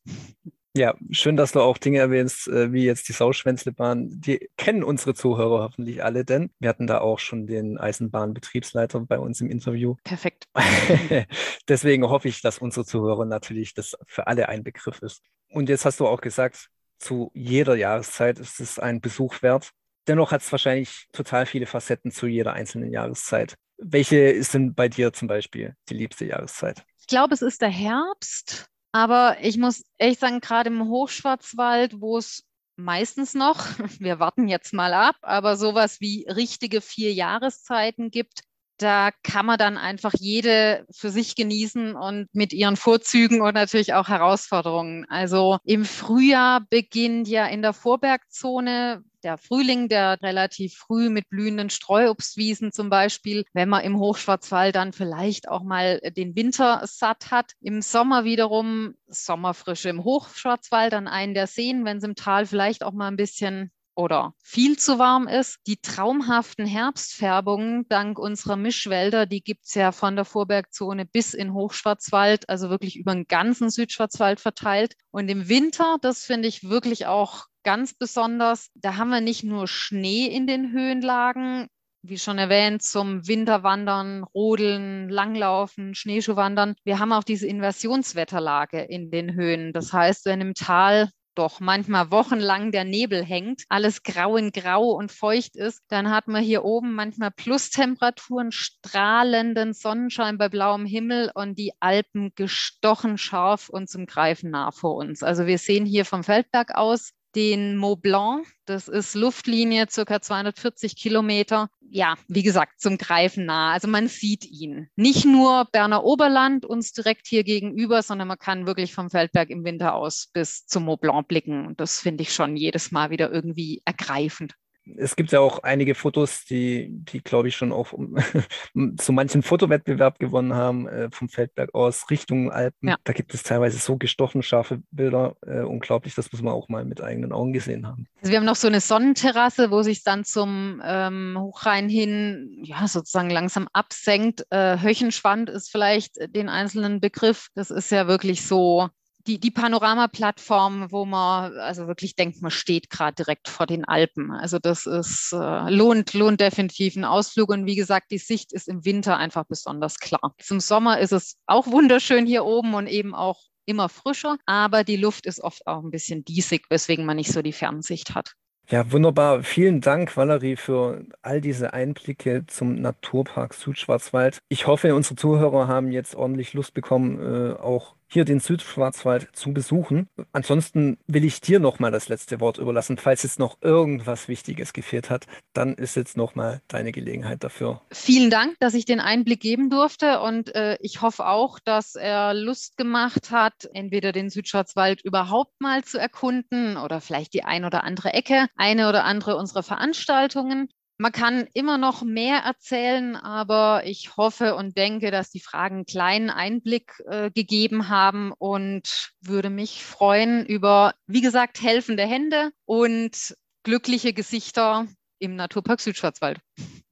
Ja, 0.73 0.95
schön, 1.09 1.35
dass 1.35 1.51
du 1.51 1.59
auch 1.59 1.77
Dinge 1.77 1.99
erwähnst, 1.99 2.47
äh, 2.47 2.71
wie 2.71 2.85
jetzt 2.85 3.09
die 3.09 3.13
Sauschwänzlebahn. 3.13 4.21
Die 4.21 4.49
kennen 4.55 4.85
unsere 4.85 5.13
Zuhörer 5.13 5.63
hoffentlich 5.63 6.01
alle, 6.01 6.23
denn 6.23 6.49
wir 6.59 6.69
hatten 6.69 6.87
da 6.87 6.99
auch 6.99 7.19
schon 7.19 7.45
den 7.45 7.77
Eisenbahnbetriebsleiter 7.77 9.01
bei 9.01 9.19
uns 9.19 9.41
im 9.41 9.49
Interview. 9.49 9.95
Perfekt. 10.05 10.47
Deswegen 11.67 12.07
hoffe 12.07 12.29
ich, 12.29 12.41
dass 12.41 12.57
unsere 12.57 12.85
Zuhörer 12.85 13.25
natürlich 13.25 13.73
das 13.73 13.97
für 14.07 14.27
alle 14.27 14.47
ein 14.47 14.63
Begriff 14.63 15.01
ist. 15.01 15.21
Und 15.49 15.67
jetzt 15.67 15.83
hast 15.83 15.99
du 15.99 16.07
auch 16.07 16.21
gesagt, 16.21 16.69
zu 16.99 17.31
jeder 17.33 17.75
Jahreszeit 17.75 18.39
ist 18.39 18.61
es 18.61 18.79
ein 18.79 19.01
Besuch 19.01 19.41
wert. 19.41 19.71
Dennoch 20.07 20.31
hat 20.31 20.41
es 20.41 20.51
wahrscheinlich 20.53 21.07
total 21.11 21.45
viele 21.45 21.65
Facetten 21.65 22.11
zu 22.11 22.27
jeder 22.27 22.53
einzelnen 22.53 22.93
Jahreszeit. 22.93 23.55
Welche 23.77 24.17
ist 24.19 24.53
denn 24.53 24.73
bei 24.73 24.87
dir 24.87 25.11
zum 25.11 25.27
Beispiel 25.27 25.75
die 25.89 25.95
liebste 25.95 26.25
Jahreszeit? 26.25 26.85
Ich 26.99 27.07
glaube, 27.07 27.33
es 27.33 27.41
ist 27.41 27.61
der 27.61 27.69
Herbst 27.69 28.70
aber 28.91 29.37
ich 29.41 29.57
muss 29.57 29.83
echt 29.97 30.19
sagen, 30.19 30.41
gerade 30.41 30.69
im 30.69 30.87
Hochschwarzwald, 30.87 32.01
wo 32.01 32.17
es 32.17 32.43
meistens 32.75 33.33
noch, 33.33 33.65
wir 33.99 34.19
warten 34.19 34.47
jetzt 34.47 34.73
mal 34.73 34.93
ab, 34.93 35.15
aber 35.21 35.57
sowas 35.57 36.01
wie 36.01 36.25
richtige 36.29 36.81
vier 36.81 37.13
Jahreszeiten 37.13 38.11
gibt, 38.11 38.41
da 38.77 39.11
kann 39.23 39.45
man 39.45 39.59
dann 39.59 39.77
einfach 39.77 40.13
jede 40.17 40.85
für 40.91 41.11
sich 41.11 41.35
genießen 41.35 41.95
und 41.95 42.27
mit 42.33 42.51
ihren 42.51 42.77
Vorzügen 42.77 43.41
und 43.41 43.53
natürlich 43.53 43.93
auch 43.93 44.07
Herausforderungen. 44.07 45.05
Also 45.07 45.59
im 45.63 45.85
Frühjahr 45.85 46.65
beginnt 46.69 47.27
ja 47.27 47.45
in 47.45 47.61
der 47.61 47.73
Vorbergzone 47.73 49.03
der 49.23 49.37
Frühling, 49.37 49.89
der 49.89 50.21
relativ 50.21 50.75
früh 50.75 51.09
mit 51.09 51.29
blühenden 51.29 51.69
Streuobstwiesen 51.69 52.71
zum 52.71 52.89
Beispiel, 52.89 53.45
wenn 53.53 53.69
man 53.69 53.83
im 53.83 53.97
Hochschwarzwald 53.97 54.75
dann 54.75 54.93
vielleicht 54.93 55.47
auch 55.47 55.63
mal 55.63 55.99
den 55.99 56.35
Winter 56.35 56.81
satt 56.85 57.31
hat. 57.31 57.53
Im 57.61 57.81
Sommer 57.81 58.23
wiederum 58.23 58.95
Sommerfrische 59.07 59.89
im 59.89 60.03
Hochschwarzwald 60.03 60.93
an 60.93 61.07
einen 61.07 61.33
der 61.33 61.47
Seen, 61.47 61.85
wenn 61.85 61.97
es 61.97 62.03
im 62.03 62.15
Tal 62.15 62.45
vielleicht 62.45 62.83
auch 62.83 62.93
mal 62.93 63.07
ein 63.07 63.17
bisschen 63.17 63.71
oder 63.95 64.33
viel 64.41 64.77
zu 64.77 64.99
warm 64.99 65.27
ist. 65.27 65.59
Die 65.67 65.77
traumhaften 65.77 66.65
Herbstfärbungen 66.65 67.87
dank 67.89 68.17
unserer 68.19 68.55
Mischwälder, 68.55 69.25
die 69.25 69.43
gibt 69.43 69.65
es 69.65 69.73
ja 69.73 69.91
von 69.91 70.15
der 70.15 70.25
Vorbergzone 70.25 71.05
bis 71.05 71.33
in 71.33 71.53
Hochschwarzwald, 71.53 72.49
also 72.49 72.69
wirklich 72.69 72.97
über 72.97 73.13
den 73.13 73.27
ganzen 73.27 73.69
Südschwarzwald 73.69 74.39
verteilt. 74.39 74.95
Und 75.11 75.29
im 75.29 75.49
Winter, 75.49 75.97
das 76.01 76.23
finde 76.23 76.47
ich 76.47 76.63
wirklich 76.69 77.05
auch 77.05 77.45
ganz 77.63 77.93
besonders, 77.93 78.69
da 78.75 78.97
haben 78.97 79.09
wir 79.09 79.21
nicht 79.21 79.43
nur 79.43 79.67
Schnee 79.67 80.25
in 80.25 80.47
den 80.47 80.71
Höhenlagen, 80.71 81.67
wie 82.03 82.17
schon 82.17 82.37
erwähnt, 82.37 82.81
zum 82.81 83.27
Winterwandern, 83.27 84.23
Rodeln, 84.23 85.09
Langlaufen, 85.09 85.93
Schneeschuhwandern. 85.93 86.75
Wir 86.83 86.99
haben 86.99 87.13
auch 87.13 87.23
diese 87.23 87.47
Inversionswetterlage 87.47 88.81
in 88.81 89.11
den 89.11 89.35
Höhen. 89.35 89.71
Das 89.73 89.93
heißt, 89.93 90.25
wenn 90.25 90.41
im 90.41 90.53
Tal 90.55 91.09
doch 91.35 91.59
manchmal 91.59 92.11
wochenlang 92.11 92.71
der 92.71 92.83
Nebel 92.83 93.23
hängt, 93.23 93.63
alles 93.69 94.03
grau 94.03 94.35
in 94.35 94.51
grau 94.51 94.91
und 94.91 95.11
feucht 95.11 95.55
ist, 95.55 95.81
dann 95.87 96.09
hat 96.09 96.27
man 96.27 96.43
hier 96.43 96.65
oben 96.65 96.93
manchmal 96.93 97.31
Plustemperaturen, 97.31 98.51
strahlenden 98.51 99.73
Sonnenschein 99.73 100.37
bei 100.37 100.49
blauem 100.49 100.85
Himmel 100.85 101.31
und 101.33 101.57
die 101.57 101.71
Alpen 101.79 102.33
gestochen 102.35 103.17
scharf 103.17 103.69
und 103.69 103.89
zum 103.89 104.07
Greifen 104.07 104.51
nah 104.51 104.71
vor 104.71 104.95
uns. 104.95 105.23
Also 105.23 105.45
wir 105.45 105.57
sehen 105.57 105.85
hier 105.85 106.03
vom 106.03 106.23
Feldberg 106.23 106.75
aus 106.75 107.11
den 107.35 107.77
Mont 107.77 108.01
Blanc. 108.01 108.47
Das 108.65 108.87
ist 108.87 109.15
Luftlinie, 109.15 109.87
circa 109.89 110.21
240 110.21 110.95
Kilometer. 110.95 111.69
Ja, 111.89 112.15
wie 112.27 112.43
gesagt, 112.43 112.79
zum 112.79 112.97
Greifen 112.97 113.45
nah. 113.45 113.73
Also 113.73 113.87
man 113.87 114.07
sieht 114.07 114.45
ihn. 114.45 114.87
Nicht 114.95 115.25
nur 115.25 115.67
Berner 115.71 116.03
Oberland 116.03 116.65
uns 116.65 116.93
direkt 116.93 117.27
hier 117.27 117.43
gegenüber, 117.43 118.01
sondern 118.01 118.27
man 118.27 118.39
kann 118.39 118.65
wirklich 118.65 118.93
vom 118.93 119.09
Feldberg 119.09 119.49
im 119.49 119.65
Winter 119.65 119.95
aus 119.95 120.29
bis 120.33 120.65
zum 120.65 120.83
Mont 120.83 121.01
Blanc 121.01 121.27
blicken. 121.27 121.67
Und 121.67 121.79
das 121.79 121.99
finde 121.99 122.23
ich 122.23 122.33
schon 122.33 122.55
jedes 122.55 122.91
Mal 122.91 123.09
wieder 123.09 123.31
irgendwie 123.31 123.81
ergreifend 123.85 124.55
es 124.97 125.15
gibt 125.15 125.31
ja 125.31 125.39
auch 125.39 125.59
einige 125.59 125.95
Fotos, 125.95 126.45
die, 126.45 126.87
die 126.89 127.21
glaube 127.21 127.47
ich, 127.47 127.55
schon 127.55 127.71
auch 127.71 127.93
zu 128.97 129.13
manchen 129.13 129.43
Fotowettbewerb 129.43 130.19
gewonnen 130.19 130.53
haben, 130.53 130.87
äh, 130.87 131.09
vom 131.11 131.29
Feldberg 131.29 131.73
aus 131.73 132.09
Richtung 132.09 132.51
Alpen. 132.51 132.89
Ja. 132.89 132.97
Da 133.03 133.13
gibt 133.13 133.33
es 133.33 133.43
teilweise 133.43 133.77
so 133.77 133.97
gestochen 133.97 134.43
scharfe 134.43 134.81
Bilder. 134.91 135.35
Äh, 135.45 135.61
unglaublich, 135.61 136.15
das 136.15 136.31
muss 136.31 136.41
man 136.41 136.53
auch 136.53 136.69
mal 136.69 136.85
mit 136.85 137.01
eigenen 137.01 137.31
Augen 137.31 137.53
gesehen 137.53 137.87
haben. 137.87 138.07
Also 138.21 138.31
wir 138.31 138.39
haben 138.39 138.45
noch 138.45 138.55
so 138.55 138.67
eine 138.67 138.81
Sonnenterrasse, 138.81 139.71
wo 139.71 139.81
sich 139.83 140.03
dann 140.03 140.23
zum 140.23 140.81
ähm, 140.83 141.37
Hochrhein 141.39 141.89
hin 141.89 142.59
ja, 142.63 142.87
sozusagen 142.87 143.29
langsam 143.29 143.67
absenkt. 143.73 144.45
Äh, 144.49 144.79
Höchenschwand 144.79 145.49
ist 145.49 145.69
vielleicht 145.69 146.17
den 146.35 146.49
einzelnen 146.49 146.99
Begriff. 146.99 147.47
Das 147.55 147.71
ist 147.71 147.91
ja 147.91 148.07
wirklich 148.07 148.45
so 148.45 148.89
die, 149.27 149.39
die 149.39 149.51
Panoramaplattform, 149.51 150.91
wo 150.91 151.05
man 151.05 151.57
also 151.57 151.87
wirklich 151.87 152.15
denkt, 152.15 152.41
man 152.41 152.51
steht 152.51 152.89
gerade 152.89 153.15
direkt 153.15 153.47
vor 153.47 153.65
den 153.65 153.85
Alpen. 153.85 154.31
Also 154.31 154.59
das 154.59 154.85
ist 154.85 155.33
äh, 155.33 155.69
lohnt, 155.69 156.13
lohnt 156.13 156.41
definitiv 156.41 156.95
einen 156.95 157.05
Ausflug. 157.05 157.49
Und 157.49 157.65
wie 157.65 157.75
gesagt, 157.75 158.11
die 158.11 158.17
Sicht 158.17 158.53
ist 158.53 158.67
im 158.67 158.85
Winter 158.85 159.17
einfach 159.17 159.45
besonders 159.45 159.99
klar. 159.99 160.33
Zum 160.39 160.59
Sommer 160.59 160.99
ist 160.99 161.13
es 161.13 161.37
auch 161.45 161.67
wunderschön 161.67 162.25
hier 162.25 162.45
oben 162.45 162.73
und 162.73 162.87
eben 162.87 163.15
auch 163.15 163.39
immer 163.65 163.89
frischer, 163.89 164.37
aber 164.45 164.83
die 164.83 164.97
Luft 164.97 165.25
ist 165.25 165.39
oft 165.39 165.65
auch 165.67 165.83
ein 165.83 165.91
bisschen 165.91 166.25
diesig, 166.25 166.65
weswegen 166.69 167.05
man 167.05 167.15
nicht 167.17 167.31
so 167.31 167.41
die 167.41 167.53
Fernsicht 167.53 168.15
hat. 168.15 168.33
Ja, 168.69 168.89
wunderbar. 168.91 169.43
Vielen 169.43 169.81
Dank, 169.81 170.15
Valerie, 170.15 170.55
für 170.55 171.03
all 171.21 171.41
diese 171.41 171.73
Einblicke 171.73 172.45
zum 172.47 172.75
Naturpark 172.75 173.53
Südschwarzwald. 173.53 174.39
Ich 174.47 174.65
hoffe, 174.65 174.95
unsere 174.95 175.15
Zuhörer 175.15 175.67
haben 175.67 175.91
jetzt 175.91 176.15
ordentlich 176.15 176.53
Lust 176.53 176.73
bekommen, 176.73 177.19
äh, 177.19 177.53
auch 177.53 177.95
hier 178.11 178.25
den 178.25 178.39
Südschwarzwald 178.39 179.29
zu 179.33 179.53
besuchen. 179.53 180.07
Ansonsten 180.33 180.97
will 181.07 181.23
ich 181.23 181.39
dir 181.39 181.59
nochmal 181.59 181.91
das 181.91 182.09
letzte 182.09 182.39
Wort 182.39 182.57
überlassen. 182.57 182.97
Falls 182.97 183.23
jetzt 183.23 183.39
noch 183.39 183.57
irgendwas 183.61 184.27
Wichtiges 184.27 184.73
gefehlt 184.73 185.09
hat, 185.09 185.27
dann 185.53 185.75
ist 185.75 185.95
jetzt 185.95 186.17
nochmal 186.17 186.61
deine 186.67 186.91
Gelegenheit 186.91 187.43
dafür. 187.43 187.81
Vielen 187.91 188.29
Dank, 188.29 188.55
dass 188.59 188.73
ich 188.73 188.85
den 188.85 188.99
Einblick 188.99 189.39
geben 189.39 189.69
durfte 189.69 190.19
und 190.21 190.53
äh, 190.55 190.77
ich 190.81 191.01
hoffe 191.01 191.25
auch, 191.25 191.59
dass 191.59 191.95
er 191.95 192.33
Lust 192.33 192.77
gemacht 192.77 193.31
hat, 193.31 193.69
entweder 193.73 194.11
den 194.11 194.29
Südschwarzwald 194.29 195.01
überhaupt 195.01 195.59
mal 195.59 195.83
zu 195.83 195.97
erkunden 195.97 196.77
oder 196.77 197.01
vielleicht 197.01 197.33
die 197.33 197.43
ein 197.43 197.65
oder 197.65 197.83
andere 197.83 198.13
Ecke, 198.13 198.47
eine 198.57 198.89
oder 198.89 199.05
andere 199.05 199.37
unserer 199.37 199.63
Veranstaltungen. 199.63 200.67
Man 201.01 201.11
kann 201.11 201.47
immer 201.55 201.79
noch 201.79 202.03
mehr 202.03 202.41
erzählen, 202.41 203.15
aber 203.15 203.81
ich 203.87 204.17
hoffe 204.17 204.53
und 204.53 204.77
denke, 204.77 205.09
dass 205.09 205.31
die 205.31 205.39
Fragen 205.39 205.77
einen 205.77 205.85
kleinen 205.87 206.29
Einblick 206.29 207.01
äh, 207.07 207.31
gegeben 207.31 207.89
haben 207.89 208.31
und 208.37 209.11
würde 209.19 209.49
mich 209.49 209.83
freuen 209.83 210.45
über, 210.45 210.93
wie 211.07 211.21
gesagt, 211.21 211.63
helfende 211.63 212.03
Hände 212.03 212.51
und 212.65 213.35
glückliche 213.63 214.13
Gesichter 214.13 214.85
im 215.17 215.35
Naturpark 215.35 215.81
Südschwarzwald. 215.81 216.39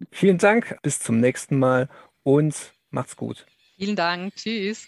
Vielen 0.09 0.39
Dank, 0.39 0.79
bis 0.81 0.97
zum 0.97 1.19
nächsten 1.19 1.59
Mal 1.59 1.87
und 2.23 2.73
macht's 2.89 3.15
gut. 3.15 3.45
Vielen 3.77 3.95
Dank, 3.95 4.35
tschüss. 4.35 4.87